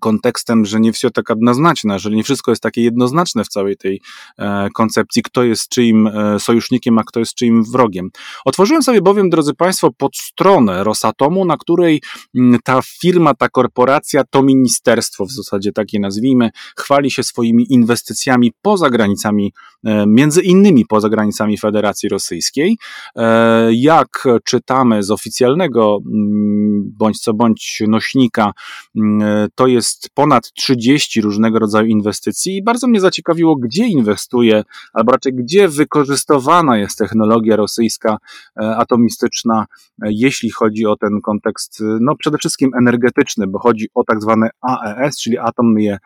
[0.01, 4.01] kontekstem, że nie wszystko tak jednoznaczne, że nie wszystko jest takie jednoznaczne w całej tej
[4.39, 8.11] e, koncepcji, kto jest czyim e, sojusznikiem, a kto jest czyim wrogiem.
[8.45, 12.03] Otworzyłem sobie bowiem, drodzy Państwo, pod stronę Rosatomu, na której
[12.35, 17.67] m, mm, ta firma, ta korporacja, to ministerstwo, w zasadzie takie nazwijmy, chwali się swoimi
[17.71, 19.53] inwestycjami poza granicami,
[19.85, 22.77] e, między innymi poza granicami Federacji Rosyjskiej.
[23.17, 28.53] E, jak czytamy z oficjalnego, m, mm, bądź co bądź nośnika,
[28.97, 34.65] mm, to jest jest ponad 30 różnego rodzaju inwestycji i bardzo mnie zaciekawiło, gdzie inwestuje,
[34.93, 38.19] albo raczej gdzie wykorzystywana jest technologia rosyjska
[38.61, 39.67] e, atomistyczna,
[40.03, 44.51] e, jeśli chodzi o ten kontekst, no przede wszystkim energetyczny, bo chodzi o tak zwane
[44.63, 45.99] AES, czyli Atomy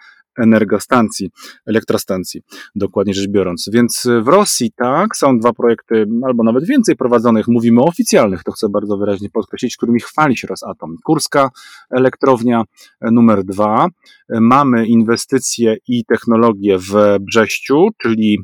[0.42, 1.30] energostacji,
[1.66, 2.40] elektrostacji,
[2.74, 3.70] dokładnie rzecz biorąc.
[3.72, 8.52] Więc w Rosji tak, są dwa projekty, albo nawet więcej prowadzonych, mówimy o oficjalnych, to
[8.52, 10.96] chcę bardzo wyraźnie podkreślić, którymi chwali się Rosatom.
[11.04, 11.50] Kurska
[11.90, 12.62] elektrownia
[13.00, 13.86] numer dwa,
[14.28, 18.38] mamy inwestycje i technologie w Brześciu, czyli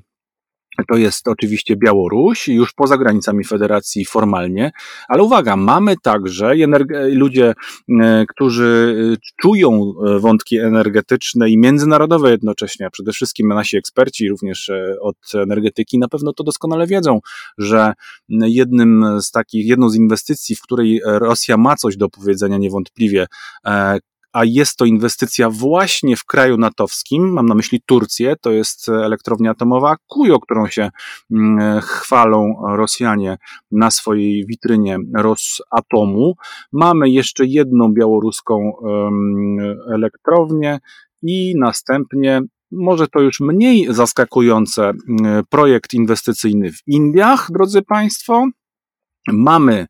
[0.89, 4.73] to jest oczywiście Białoruś, już poza granicami federacji formalnie,
[5.09, 6.55] ale uwaga, mamy także
[7.13, 7.55] ludzie,
[8.01, 14.29] e, którzy e, czują e, wątki energetyczne i międzynarodowe jednocześnie, a przede wszystkim nasi eksperci
[14.29, 14.71] również
[15.01, 17.21] od energetyki na pewno to doskonale wiedzą,
[17.59, 17.93] że
[18.29, 23.27] jednym z takich, jedną z inwestycji, w której Rosja ma coś do powiedzenia niewątpliwie,
[24.37, 29.51] a jest to inwestycja właśnie w kraju natowskim, mam na myśli Turcję, to jest elektrownia
[29.51, 30.91] atomowa Kujo, którą się
[31.31, 33.37] mm, chwalą Rosjanie
[33.71, 36.35] na swojej witrynie Rosatomu.
[36.73, 38.73] Mamy jeszcze jedną białoruską
[39.95, 40.79] elektrownię
[41.23, 48.45] i następnie może to już mniej zaskakujące mm, projekt inwestycyjny w Indiach, drodzy Państwo.
[49.33, 49.87] Mamy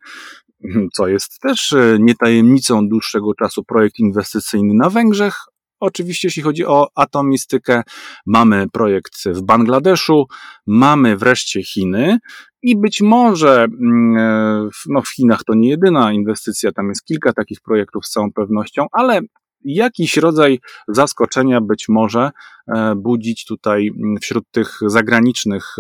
[0.97, 5.35] co jest też e, nietajemnicą dłuższego czasu, projekt inwestycyjny na Węgrzech.
[5.81, 7.83] Oczywiście, jeśli chodzi o atomistykę,
[8.27, 10.27] mamy projekt w Bangladeszu,
[10.67, 12.19] mamy wreszcie Chiny
[12.63, 17.33] i być może mm, e, no w Chinach to nie jedyna inwestycja, tam jest kilka
[17.33, 19.21] takich projektów z całą pewnością, ale
[19.65, 22.31] jakiś rodzaj zaskoczenia być może
[22.69, 25.77] e, budzić tutaj mm, wśród tych zagranicznych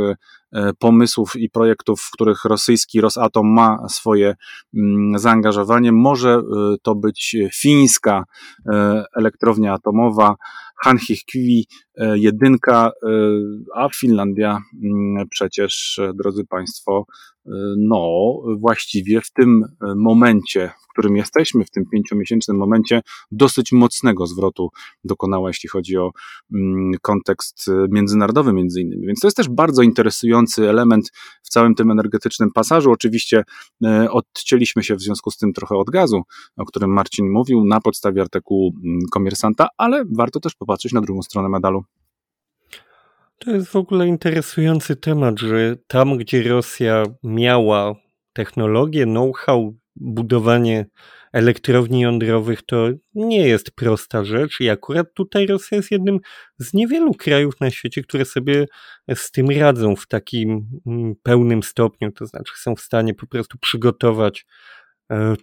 [0.78, 4.34] pomysłów i projektów, w których rosyjski Rosatom ma swoje
[4.74, 5.92] mm, zaangażowanie.
[5.92, 6.42] Może
[6.82, 8.24] to być fińska
[9.16, 10.34] elektrownia atomowa,
[10.82, 11.66] Hanhikivi
[12.14, 12.90] jedynka,
[13.74, 17.06] a Finlandia mm, przecież, drodzy Państwo,
[17.76, 19.62] no właściwie w tym
[19.96, 23.00] momencie, którym jesteśmy w tym pięciomiesięcznym momencie,
[23.30, 24.68] dosyć mocnego zwrotu
[25.04, 26.10] dokonała, jeśli chodzi o
[26.54, 29.06] mm, kontekst e, międzynarodowy między innymi.
[29.06, 29.82] Więc to jest też bardzo
[30.46, 31.10] interesujący element
[31.42, 32.92] w całym tym energetycznym pasażu.
[32.92, 33.42] Oczywiście
[33.84, 36.22] e, odcięliśmy się w związku z tym trochę od gazu,
[36.56, 41.22] o którym Marcin mówił, na podstawie artykułu mm, komersanta, ale warto też popatrzeć na drugą
[41.22, 41.84] stronę medalu.
[43.38, 47.94] To jest w ogóle interesujący temat, że tam, gdzie Rosja miała
[48.32, 50.86] technologię, know-how, budowanie
[51.32, 56.18] elektrowni jądrowych to nie jest prosta rzecz i akurat tutaj Rosja jest jednym
[56.58, 58.66] z niewielu krajów na świecie, które sobie
[59.14, 63.58] z tym radzą w takim mm, pełnym stopniu, to znaczy są w stanie po prostu
[63.58, 64.46] przygotować
[65.12, 65.34] e,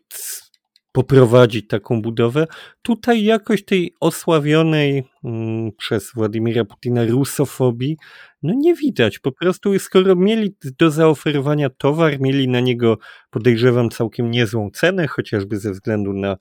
[0.94, 2.48] poprowadzić taką budowę.
[2.82, 7.98] Tutaj jakoś tej osławionej mm, przez Władimira Putina rusofobii,
[8.44, 9.20] no nie widać.
[9.20, 12.98] Po prostu skoro mieli do zaoferowania towar, mieli na niego,
[13.30, 16.38] podejrzewam, całkiem niezłą cenę, chociażby ze względu na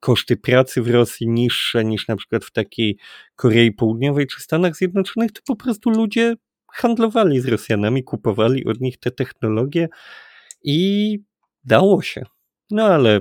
[0.00, 2.98] koszty pracy w Rosji niższe niż na przykład w takiej
[3.36, 6.34] Korei Południowej czy Stanach Zjednoczonych, to po prostu ludzie
[6.72, 9.88] handlowali z Rosjanami, kupowali od nich te technologie
[10.64, 11.18] i
[11.64, 12.22] dało się.
[12.70, 13.20] No ale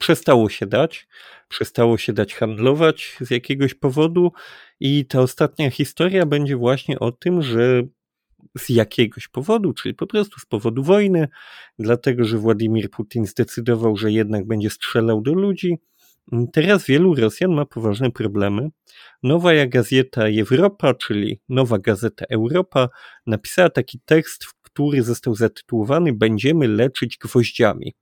[0.00, 1.08] przestało się dać,
[1.48, 4.32] przestało się dać handlować z jakiegoś powodu
[4.80, 7.82] i ta ostatnia historia będzie właśnie o tym, że
[8.58, 11.28] z jakiegoś powodu, czyli po prostu z powodu wojny,
[11.78, 15.78] dlatego że Władimir Putin zdecydował, że jednak będzie strzelał do ludzi.
[16.52, 18.68] Teraz wielu Rosjan ma poważne problemy.
[19.22, 22.88] Nowa Gazeta Europa, czyli Nowa Gazeta Europa,
[23.26, 27.94] napisała taki tekst, który został zatytułowany Będziemy leczyć gwoździami.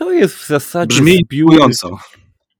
[0.00, 1.98] To jest w zasadzie Brzmi intrygująco.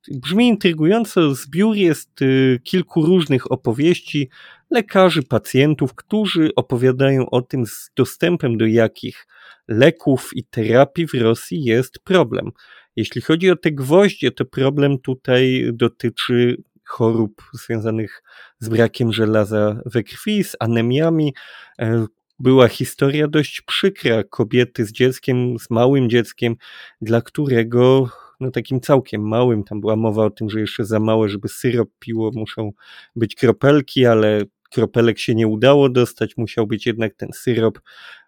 [0.08, 1.34] Brzmi intrygująco.
[1.34, 4.30] Zbiór jest y, kilku różnych opowieści
[4.70, 9.26] lekarzy, pacjentów, którzy opowiadają o tym, z dostępem do jakich
[9.68, 12.50] leków i terapii w Rosji jest problem.
[12.96, 18.22] Jeśli chodzi o te gwoździe, to problem tutaj dotyczy chorób związanych
[18.58, 21.34] z brakiem żelaza we krwi, z anemiami,
[21.78, 22.06] e,
[22.40, 26.56] była historia dość przykra kobiety z dzieckiem, z małym dzieckiem,
[27.00, 28.08] dla którego
[28.40, 31.90] no takim całkiem małym, tam była mowa o tym, że jeszcze za małe, żeby syrop
[31.98, 32.72] piło, muszą
[33.16, 37.80] być kropelki, ale kropelek się nie udało dostać, musiał być jednak ten syrop,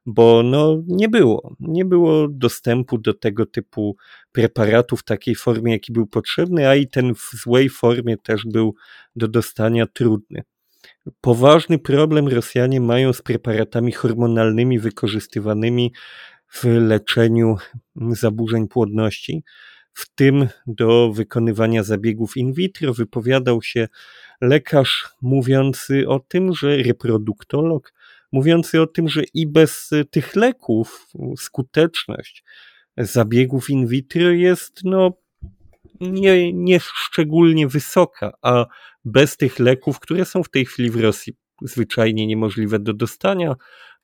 [0.07, 3.97] bo no nie było, nie było dostępu do tego typu
[4.33, 8.75] preparatu w takiej formie, jaki był potrzebny, a i ten w złej formie też był
[9.17, 10.43] do dostania trudny.
[11.21, 15.93] Poważny problem Rosjanie mają z preparatami hormonalnymi wykorzystywanymi
[16.49, 17.57] w leczeniu
[17.97, 19.45] zaburzeń płodności.
[19.93, 23.89] W tym do wykonywania zabiegów in vitro wypowiadał się
[24.41, 27.93] lekarz mówiący o tym, że reproduktolog
[28.33, 32.45] mówiący o tym, że i bez tych leków skuteczność
[32.97, 35.13] zabiegów in vitro jest no
[36.01, 38.67] nie, nie szczególnie wysoka, a
[39.05, 43.55] bez tych leków, które są w tej chwili w Rosji zwyczajnie niemożliwe do dostania,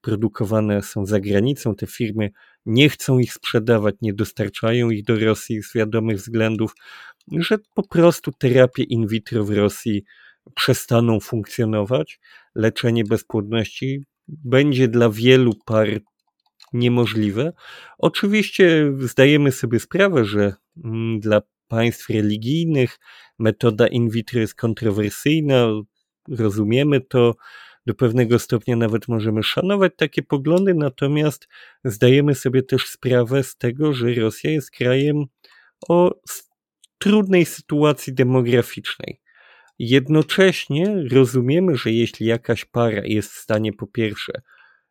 [0.01, 2.31] produkowane są za granicą, te firmy
[2.67, 6.75] nie chcą ich sprzedawać, nie dostarczają ich do Rosji z wiadomych względów,
[7.39, 10.05] że po prostu terapie in vitro w Rosji
[10.55, 12.21] przestaną funkcjonować.
[12.55, 15.89] Leczenie bezpłodności będzie dla wielu par
[16.73, 17.53] niemożliwe.
[17.99, 20.53] Oczywiście zdajemy sobie sprawę, że
[20.85, 22.99] mm, dla państw religijnych.
[23.39, 25.67] Metoda in vitro jest kontrowersyjna,
[26.29, 27.35] rozumiemy to,
[27.87, 31.49] do pewnego stopnia nawet możemy szanować takie poglądy, natomiast
[31.85, 35.25] zdajemy sobie też sprawę z tego, że Rosja jest krajem
[35.89, 36.21] o
[36.99, 39.21] trudnej sytuacji demograficznej.
[39.79, 44.33] Jednocześnie rozumiemy, że jeśli jakaś para jest w stanie po pierwsze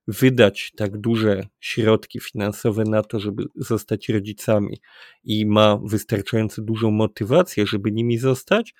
[0.08, 4.78] wydać tak duże środki finansowe na to, żeby zostać rodzicami
[5.24, 8.74] i ma wystarczająco dużą motywację, żeby nimi zostać,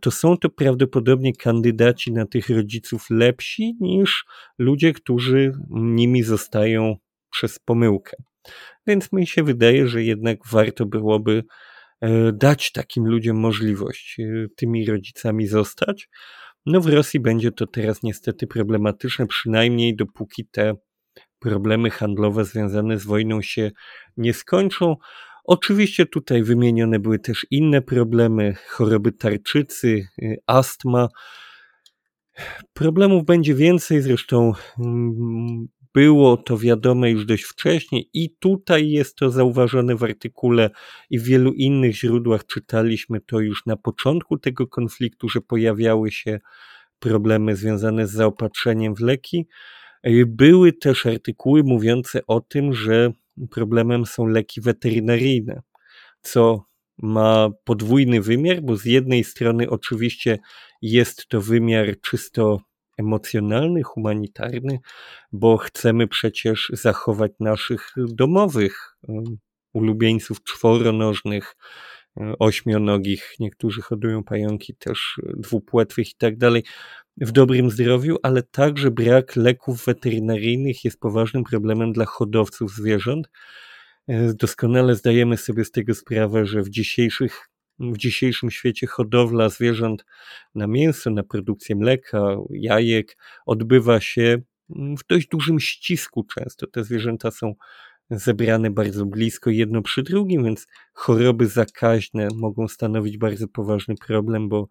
[0.00, 4.24] to są to prawdopodobnie kandydaci na tych rodziców lepsi niż
[4.58, 6.96] ludzie, którzy nimi zostają
[7.30, 8.16] przez pomyłkę.
[8.86, 11.44] Więc mi się wydaje, że jednak warto byłoby
[12.00, 16.08] e, dać takim ludziom możliwość e, tymi rodzicami zostać.
[16.66, 20.74] No w Rosji będzie to teraz niestety problematyczne, przynajmniej dopóki te
[21.38, 23.70] problemy handlowe związane z wojną się
[24.16, 24.96] nie skończą.
[25.44, 31.08] Oczywiście tutaj wymienione były też inne problemy, choroby tarczycy, y, astma.
[32.72, 39.30] Problemów będzie więcej, zresztą mm, było to wiadome już dość wcześnie i tutaj jest to
[39.30, 40.70] zauważone w artykule
[41.10, 46.40] i w wielu innych źródłach czytaliśmy to już na początku tego konfliktu, że pojawiały się
[46.98, 49.46] problemy związane z zaopatrzeniem w leki.
[50.26, 53.12] Były też artykuły mówiące o tym, że
[53.50, 55.62] problemem są leki weterynaryjne,
[56.20, 56.64] co
[56.98, 60.38] ma podwójny wymiar, bo z jednej strony oczywiście
[60.82, 62.60] jest to wymiar czysto
[62.96, 64.78] emocjonalny, humanitarny,
[65.32, 68.96] bo chcemy przecież zachować naszych domowych
[69.72, 71.56] ulubieńców czworonożnych,
[72.38, 76.64] ośmionogich, niektórzy hodują pająki też dwupłetwych i tak dalej,
[77.16, 83.28] w dobrym zdrowiu, ale także brak leków weterynaryjnych jest poważnym problemem dla hodowców zwierząt.
[84.08, 87.48] E, doskonale zdajemy sobie z tego sprawę, że w dzisiejszych
[87.78, 90.04] w dzisiejszym świecie hodowla zwierząt
[90.54, 93.16] na mięso, na produkcję mleka, jajek
[93.46, 96.66] odbywa się w dość dużym ścisku często.
[96.66, 97.54] Te zwierzęta są
[98.10, 104.68] zebrane bardzo blisko jedno przy drugim, więc choroby zakaźne mogą stanowić bardzo poważny problem, bo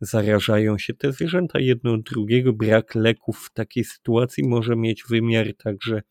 [0.00, 2.52] zarażają się te zwierzęta jedno od drugiego.
[2.52, 6.02] Brak leków w takiej sytuacji może mieć wymiar także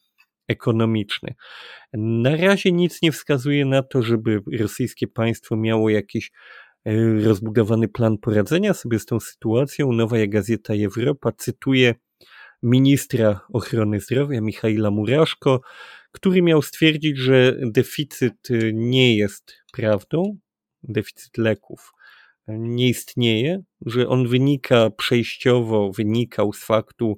[0.48, 1.36] ekonomiczny.
[1.94, 6.32] Na razie nic nie wskazuje na to, żeby rosyjskie państwo miało jakiś
[6.86, 9.92] e, rozbudowany plan poradzenia sobie z tą sytuacją.
[9.92, 11.96] Nowa Gazeta Europa cytuje
[12.64, 15.62] ministra ochrony zdrowia Michaila Muraszko,
[16.12, 20.38] który miał stwierdzić, że deficyt e, nie jest prawdą,
[20.84, 21.94] deficyt leków
[22.48, 27.18] nie istnieje, że on wynika przejściowo, wynikał z faktu,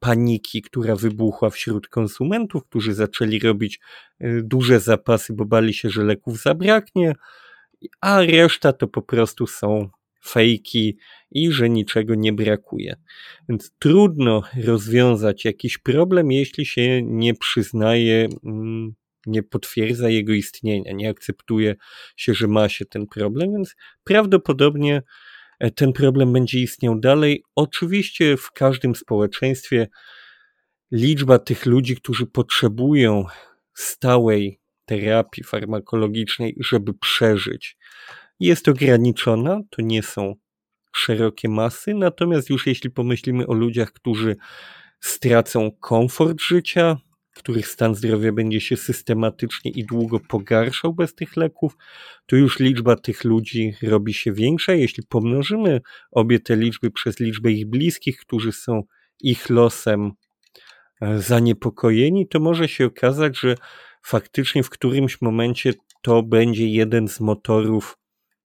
[0.00, 3.80] paniki, która wybuchła wśród konsumentów, którzy zaczęli robić
[4.24, 7.12] y, duże zapasy, bo bali się, że leków zabraknie,
[8.00, 9.88] a reszta to po prostu są
[10.26, 10.98] fejki
[11.30, 12.96] i że niczego nie brakuje.
[13.48, 18.94] Więc trudno rozwiązać jakiś problem, jeśli się nie przyznaje, mm,
[19.26, 21.76] nie potwierdza jego istnienia, nie akceptuje
[22.16, 25.02] się, że ma się ten problem, więc prawdopodobnie
[25.74, 27.42] ten problem będzie istniał dalej.
[27.54, 29.88] Oczywiście w każdym społeczeństwie
[30.92, 33.24] liczba tych ludzi, którzy potrzebują
[33.74, 37.76] stałej terapii farmakologicznej, żeby przeżyć,
[38.40, 39.60] jest ograniczona.
[39.70, 40.34] To nie są
[40.92, 44.36] szerokie masy, natomiast już jeśli pomyślimy o ludziach, którzy
[45.00, 46.96] stracą komfort życia,
[47.36, 51.76] których stan zdrowia będzie się systematycznie i długo pogarszał bez tych leków,
[52.26, 54.74] to już liczba tych ludzi robi się większa.
[54.74, 55.80] Jeśli pomnożymy
[56.10, 58.82] obie te liczby przez liczbę ich bliskich, którzy są
[59.20, 60.12] ich losem
[61.00, 63.54] e, zaniepokojeni, to może się okazać, że
[64.02, 67.98] faktycznie w którymś momencie to będzie jeden z motorów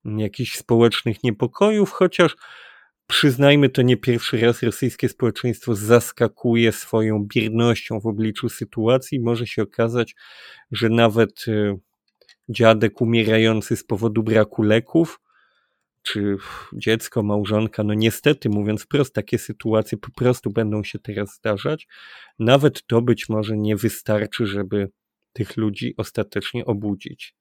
[0.05, 2.35] jakichś społecznych niepokojów, chociaż
[3.11, 9.19] przyznajmy to nie pierwszy raz rosyjskie społeczeństwo zaskakuje swoją biernością w obliczu sytuacji.
[9.19, 10.15] Może się okazać,
[10.71, 11.79] że nawet y,
[12.49, 15.19] dziadek umierający z powodu braku leków,
[16.01, 16.37] czy
[16.73, 21.87] dziecko, małżonka, no niestety, mówiąc wprost, takie sytuacje po prostu będą się teraz zdarzać.
[22.39, 24.89] Nawet to być może nie wystarczy, żeby
[25.33, 27.35] tych ludzi ostatecznie obudzić.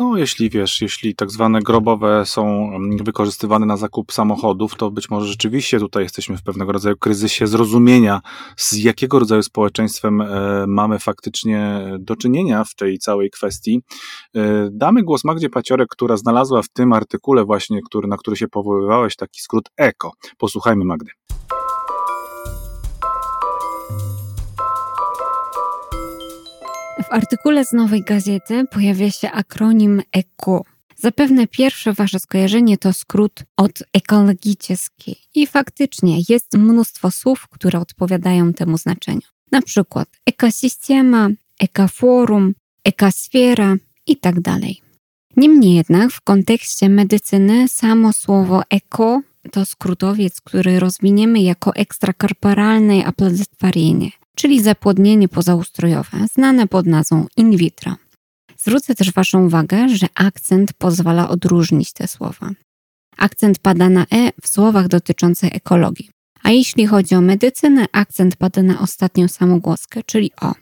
[0.00, 2.70] No, jeśli wiesz, jeśli tak zwane grobowe są
[3.04, 8.20] wykorzystywane na zakup samochodów, to być może rzeczywiście tutaj jesteśmy w pewnego rodzaju kryzysie zrozumienia,
[8.56, 10.26] z jakiego rodzaju społeczeństwem e,
[10.66, 13.82] mamy faktycznie do czynienia w tej całej kwestii.
[14.36, 18.48] E, damy głos Magdzie Paciorek, która znalazła w tym artykule właśnie, który, na który się
[18.48, 20.12] powoływałeś, taki skrót ECO.
[20.38, 21.10] Posłuchajmy Magdy.
[27.10, 30.62] W artykule z Nowej Gazety pojawia się akronim ECO.
[30.96, 34.76] Zapewne pierwsze wasze skojarzenie to skrót od ekologiczny
[35.34, 39.20] i faktycznie jest mnóstwo słów, które odpowiadają temu znaczeniu.
[39.52, 41.28] Na przykład ekosystema,
[41.60, 42.54] ekoforum,
[42.84, 44.34] ekosfera i tak.
[45.36, 49.20] Niemniej jednak w kontekście medycyny samo słowo eko
[49.52, 54.10] to skrótowiec, który rozwiniemy jako ekstrakorporalne aplodotworzenie
[54.40, 57.96] czyli zapłodnienie pozaustrojowe, znane pod nazwą in vitro.
[58.56, 62.50] Zwrócę też Waszą uwagę, że akcent pozwala odróżnić te słowa.
[63.16, 66.10] Akcent pada na e w słowach dotyczących ekologii.
[66.42, 70.52] A jeśli chodzi o medycynę, akcent pada na ostatnią samogłoskę, czyli o.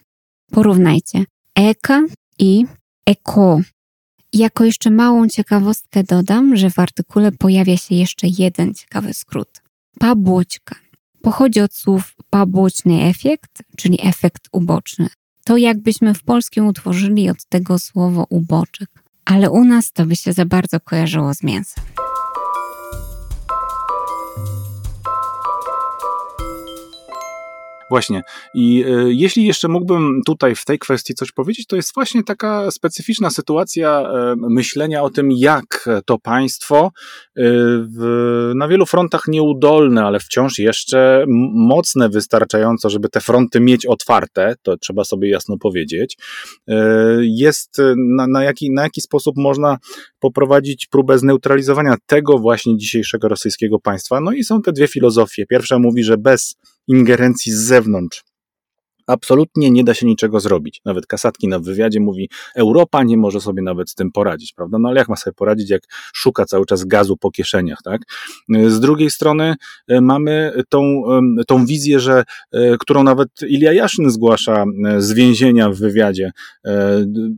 [0.51, 1.25] Porównajcie
[1.55, 2.03] eka
[2.39, 2.67] i
[3.07, 3.61] eko.
[4.33, 9.63] Jako jeszcze małą ciekawostkę dodam, że w artykule pojawia się jeszcze jeden ciekawy skrót.
[9.99, 10.88] Pabłoćka
[11.23, 15.09] pochodzi od słów poboczny efekt, czyli efekt uboczny.
[15.45, 18.89] To jakbyśmy w polskim utworzyli od tego słowo uboczek,
[19.25, 21.85] ale u nas to by się za bardzo kojarzyło z mięsem.
[27.91, 28.23] Właśnie.
[28.55, 32.71] I y, jeśli jeszcze mógłbym tutaj w tej kwestii coś powiedzieć, to jest właśnie taka
[32.71, 37.43] specyficzna sytuacja y, myślenia o tym, jak to państwo y,
[37.99, 41.25] w, na wielu frontach nieudolne, ale wciąż jeszcze
[41.55, 46.19] mocne wystarczająco, żeby te fronty mieć otwarte, to trzeba sobie jasno powiedzieć,
[47.21, 49.79] jest na, na, jaki, na jaki sposób można
[50.21, 54.21] poprowadzić próbę zneutralizowania tego właśnie dzisiejszego rosyjskiego państwa.
[54.21, 55.47] No i są te dwie filozofie.
[55.47, 56.55] Pierwsza mówi, że bez
[56.89, 58.25] ingerencji z zewnątrz
[59.09, 60.81] absolutnie nie da się niczego zrobić.
[60.85, 64.79] Nawet Kasatki na wywiadzie mówi, Europa nie może sobie nawet z tym poradzić, prawda?
[64.79, 65.83] No ale jak ma sobie poradzić, jak
[66.15, 68.01] szuka cały czas gazu po kieszeniach, tak?
[68.49, 69.55] Z drugiej strony
[69.89, 71.03] e, mamy tą,
[71.47, 76.31] tą wizję, że, e, którą nawet Ilja Jaszyn zgłasza e, z więzienia w wywiadzie.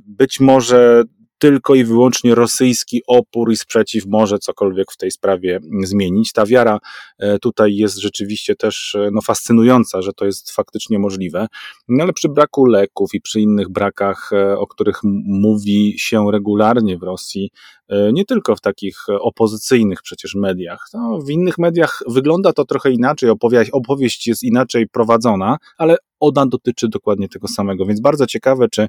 [0.07, 1.05] Być może
[1.41, 6.33] tylko i wyłącznie rosyjski opór i sprzeciw może cokolwiek w tej sprawie zmienić.
[6.33, 6.79] Ta wiara
[7.19, 11.47] e, tutaj jest rzeczywiście też e, no, fascynująca, że to jest faktycznie możliwe,
[11.89, 16.99] no, ale przy braku leków i przy innych brakach, e, o których mówi się regularnie
[16.99, 17.51] w Rosji,
[18.13, 20.87] nie tylko w takich opozycyjnych przecież mediach.
[20.95, 26.47] No, w innych mediach wygląda to trochę inaczej, opowieść, opowieść jest inaczej prowadzona, ale ona
[26.47, 27.87] dotyczy dokładnie tego samego.
[27.87, 28.89] Więc bardzo ciekawe, czy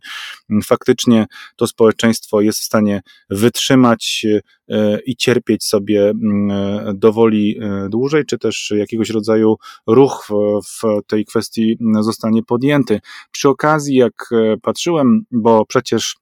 [0.49, 1.25] mm, faktycznie
[1.55, 4.25] to społeczeństwo jest w stanie wytrzymać
[4.69, 9.55] e, i cierpieć sobie mm, e, dowoli e, dłużej, czy też jakiegoś rodzaju
[9.87, 10.27] ruch
[10.63, 12.99] w tej kwestii mm, zostanie podjęty.
[13.31, 14.29] Przy okazji, jak
[14.61, 16.15] patrzyłem, bo przecież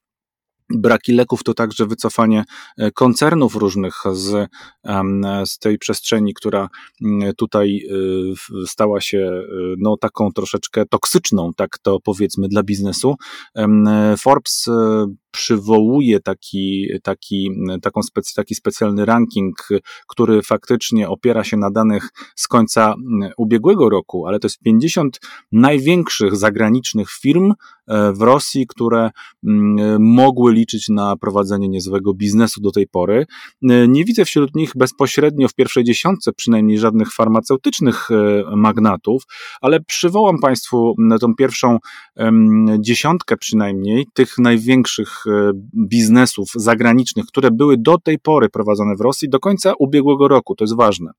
[0.70, 2.43] Braki leków to także wycofanie
[2.78, 4.49] e, koncernów różnych z,
[5.45, 6.70] z tej przestrzeni, która
[7.38, 7.88] tutaj
[8.61, 9.43] e, stała się e,
[9.78, 13.15] no, taką troszeczkę toksyczną, tak to powiedzmy, dla biznesu.
[14.20, 14.70] Forbes
[15.39, 19.67] przywołuje taki, taki, taką specy, taki specjalny ranking,
[20.07, 22.95] który faktycznie opiera się na danych z końca
[23.37, 25.19] ubiegłego roku, ale to jest 50
[25.51, 27.53] największych zagranicznych firm
[27.87, 29.09] e, w Rosji, które
[29.99, 33.25] mogły liczyć na prowadzenie niezłego biznesu do tej pory.
[33.69, 39.23] E, nie widzę wśród nich bezpośrednio w pierwszej dziesiątce przynajmniej żadnych farmaceutycznych e, magnatów,
[39.61, 41.77] ale przywołam Państwu tą pierwszą
[42.79, 45.23] dziesiątkę przynajmniej tych największych
[45.89, 50.55] biznesów zagranicznych, które były do tej pory prowadzone w Rosji do końca ubiegłego roku.
[50.55, 51.11] To jest ważne.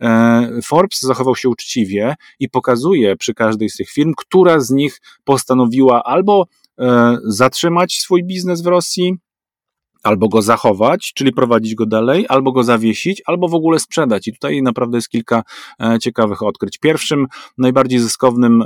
[0.00, 5.00] E, Forbes zachował się uczciwie i pokazuje przy każdej z tych firm, która z nich
[5.24, 6.46] postanowiła albo
[6.78, 9.14] e, zatrzymać swój biznes w Rosji,
[10.02, 14.28] albo go zachować, czyli prowadzić go dalej, albo go zawiesić, albo w ogóle sprzedać.
[14.28, 15.42] I tutaj naprawdę jest kilka
[15.80, 16.78] e, ciekawych odkryć.
[16.78, 17.26] Pierwszym,
[17.58, 18.64] najbardziej zyskownym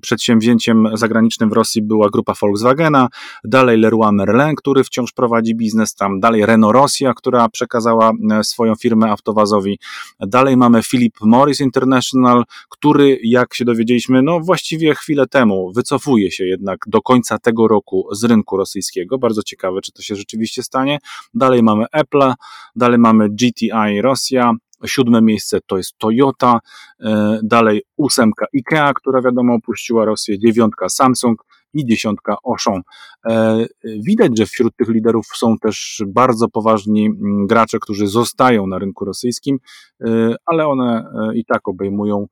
[0.00, 3.08] przedsięwzięciem zagranicznym w Rosji była grupa Volkswagena,
[3.44, 8.74] dalej Leroy Merlin, który wciąż prowadzi biznes tam, dalej Renault Rosja, która przekazała e, swoją
[8.74, 9.78] firmę Avtowazowi,
[10.20, 16.44] dalej mamy Philip Morris International, który, jak się dowiedzieliśmy, no właściwie chwilę temu wycofuje się
[16.44, 19.18] jednak do końca tego roku z rynku rosyjskiego.
[19.18, 20.98] Bardzo ciekawe, czy to się rzeczywiście się stanie.
[21.34, 22.32] Dalej mamy Apple,
[22.76, 24.52] dalej mamy GTI Rosja,
[24.86, 26.58] Siódme miejsce to jest Toyota,
[27.00, 31.44] e, dalej ósemka IKEA, która wiadomo opuściła Rosję, dziewiątka Samsung
[31.74, 32.82] i dziesiątka Auchan.
[33.26, 38.78] E, widać, że wśród tych liderów są też bardzo poważni mm, gracze, którzy zostają na
[38.78, 39.58] rynku rosyjskim,
[40.00, 42.26] e, ale one i tak obejmują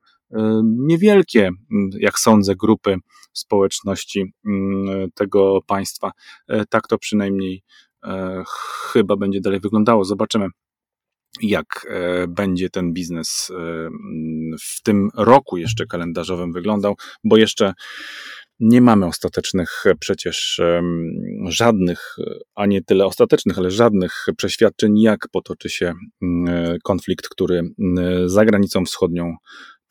[0.63, 2.95] niewielkie, mm, jak sądzę, grupy
[3.33, 6.11] społeczności mm, tego państwa.
[6.69, 7.63] Tak to przynajmniej
[8.91, 10.05] chyba będzie dalej wyglądało.
[10.05, 10.47] Zobaczymy,
[11.41, 13.89] jak e, będzie ten biznes e,
[14.61, 17.73] w tym roku jeszcze kalendarzowym wyglądał, bo jeszcze
[18.59, 20.61] nie mamy ostatecznych przecież
[21.47, 22.15] żadnych,
[22.55, 25.93] a nie tyle ostatecznych, ale żadnych przeświadczeń, jak potoczy się
[26.83, 27.61] konflikt, który
[28.25, 29.35] za granicą wschodnią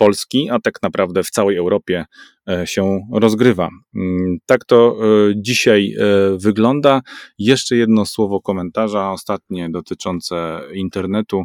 [0.02, 2.04] Polski, a tak naprawdę w całej Europie
[2.48, 3.68] e, się rozgrywa.
[3.94, 6.04] Mm, tak to e, dzisiaj e,
[6.38, 7.00] wygląda.
[7.38, 11.44] Jeszcze jedno słowo komentarza, ostatnie dotyczące internetu.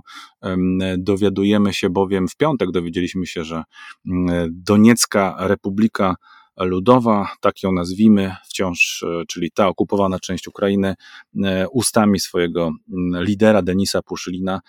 [0.97, 3.63] Dowiadujemy się bowiem, w piątek dowiedzieliśmy się, że
[4.07, 6.15] mm, Doniecka Republika
[6.57, 10.95] Ludowa, tak ją nazwijmy, wciąż, czyli ta okupowana część Ukrainy,
[11.71, 14.59] ustami swojego mm, lidera Denisa Puszylina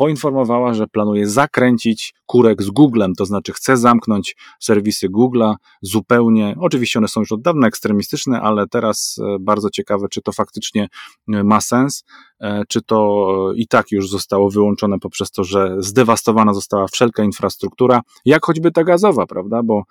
[0.00, 6.54] poinformowała, że planuje zakręcić kurek z Googlem, to znaczy chce zamknąć serwisy Google'a zupełnie.
[6.60, 10.88] Oczywiście one są już od dawna ekstremistyczne, ale teraz e, bardzo ciekawe, czy to faktycznie
[11.28, 12.04] e, ma sens,
[12.40, 18.00] e, czy to i tak już zostało wyłączone poprzez to, że zdewastowana została wszelka infrastruktura,
[18.24, 19.62] jak choćby ta gazowa, prawda?
[19.62, 19.82] Bo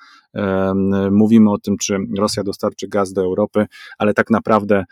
[1.12, 3.66] mówimy o tym, czy Rosja dostarczy gaz do Europy,
[3.98, 4.86] ale tak naprawdę,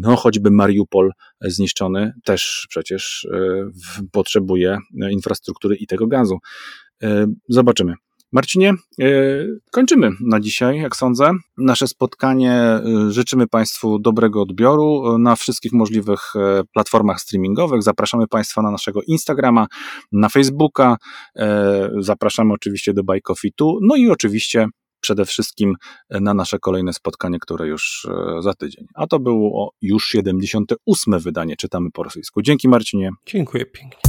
[0.00, 1.10] no choćby Mariupol
[1.40, 3.70] zniszczony też przecież e,
[4.12, 4.78] potrzebuje
[5.10, 6.38] infrastruktury i tego gazu.
[7.02, 7.94] E, zobaczymy.
[8.32, 8.74] Marcinie,
[9.72, 11.30] kończymy na dzisiaj, jak sądzę.
[11.58, 16.32] Nasze spotkanie życzymy Państwu dobrego odbioru na wszystkich możliwych
[16.74, 17.82] platformach streamingowych.
[17.82, 19.66] Zapraszamy Państwa na naszego Instagrama,
[20.12, 20.96] na Facebooka.
[21.98, 23.68] Zapraszamy oczywiście do Buy Coffee 2.
[23.82, 24.66] No i oczywiście
[25.06, 25.74] przede wszystkim
[26.10, 28.08] na nasze kolejne spotkanie, które już
[28.38, 28.86] e, za tydzień.
[28.94, 31.18] A to było już 78.
[31.18, 32.42] wydanie Czytamy po rosyjsku.
[32.42, 33.10] Dzięki Marcinie.
[33.26, 34.00] Dziękuję pięknie.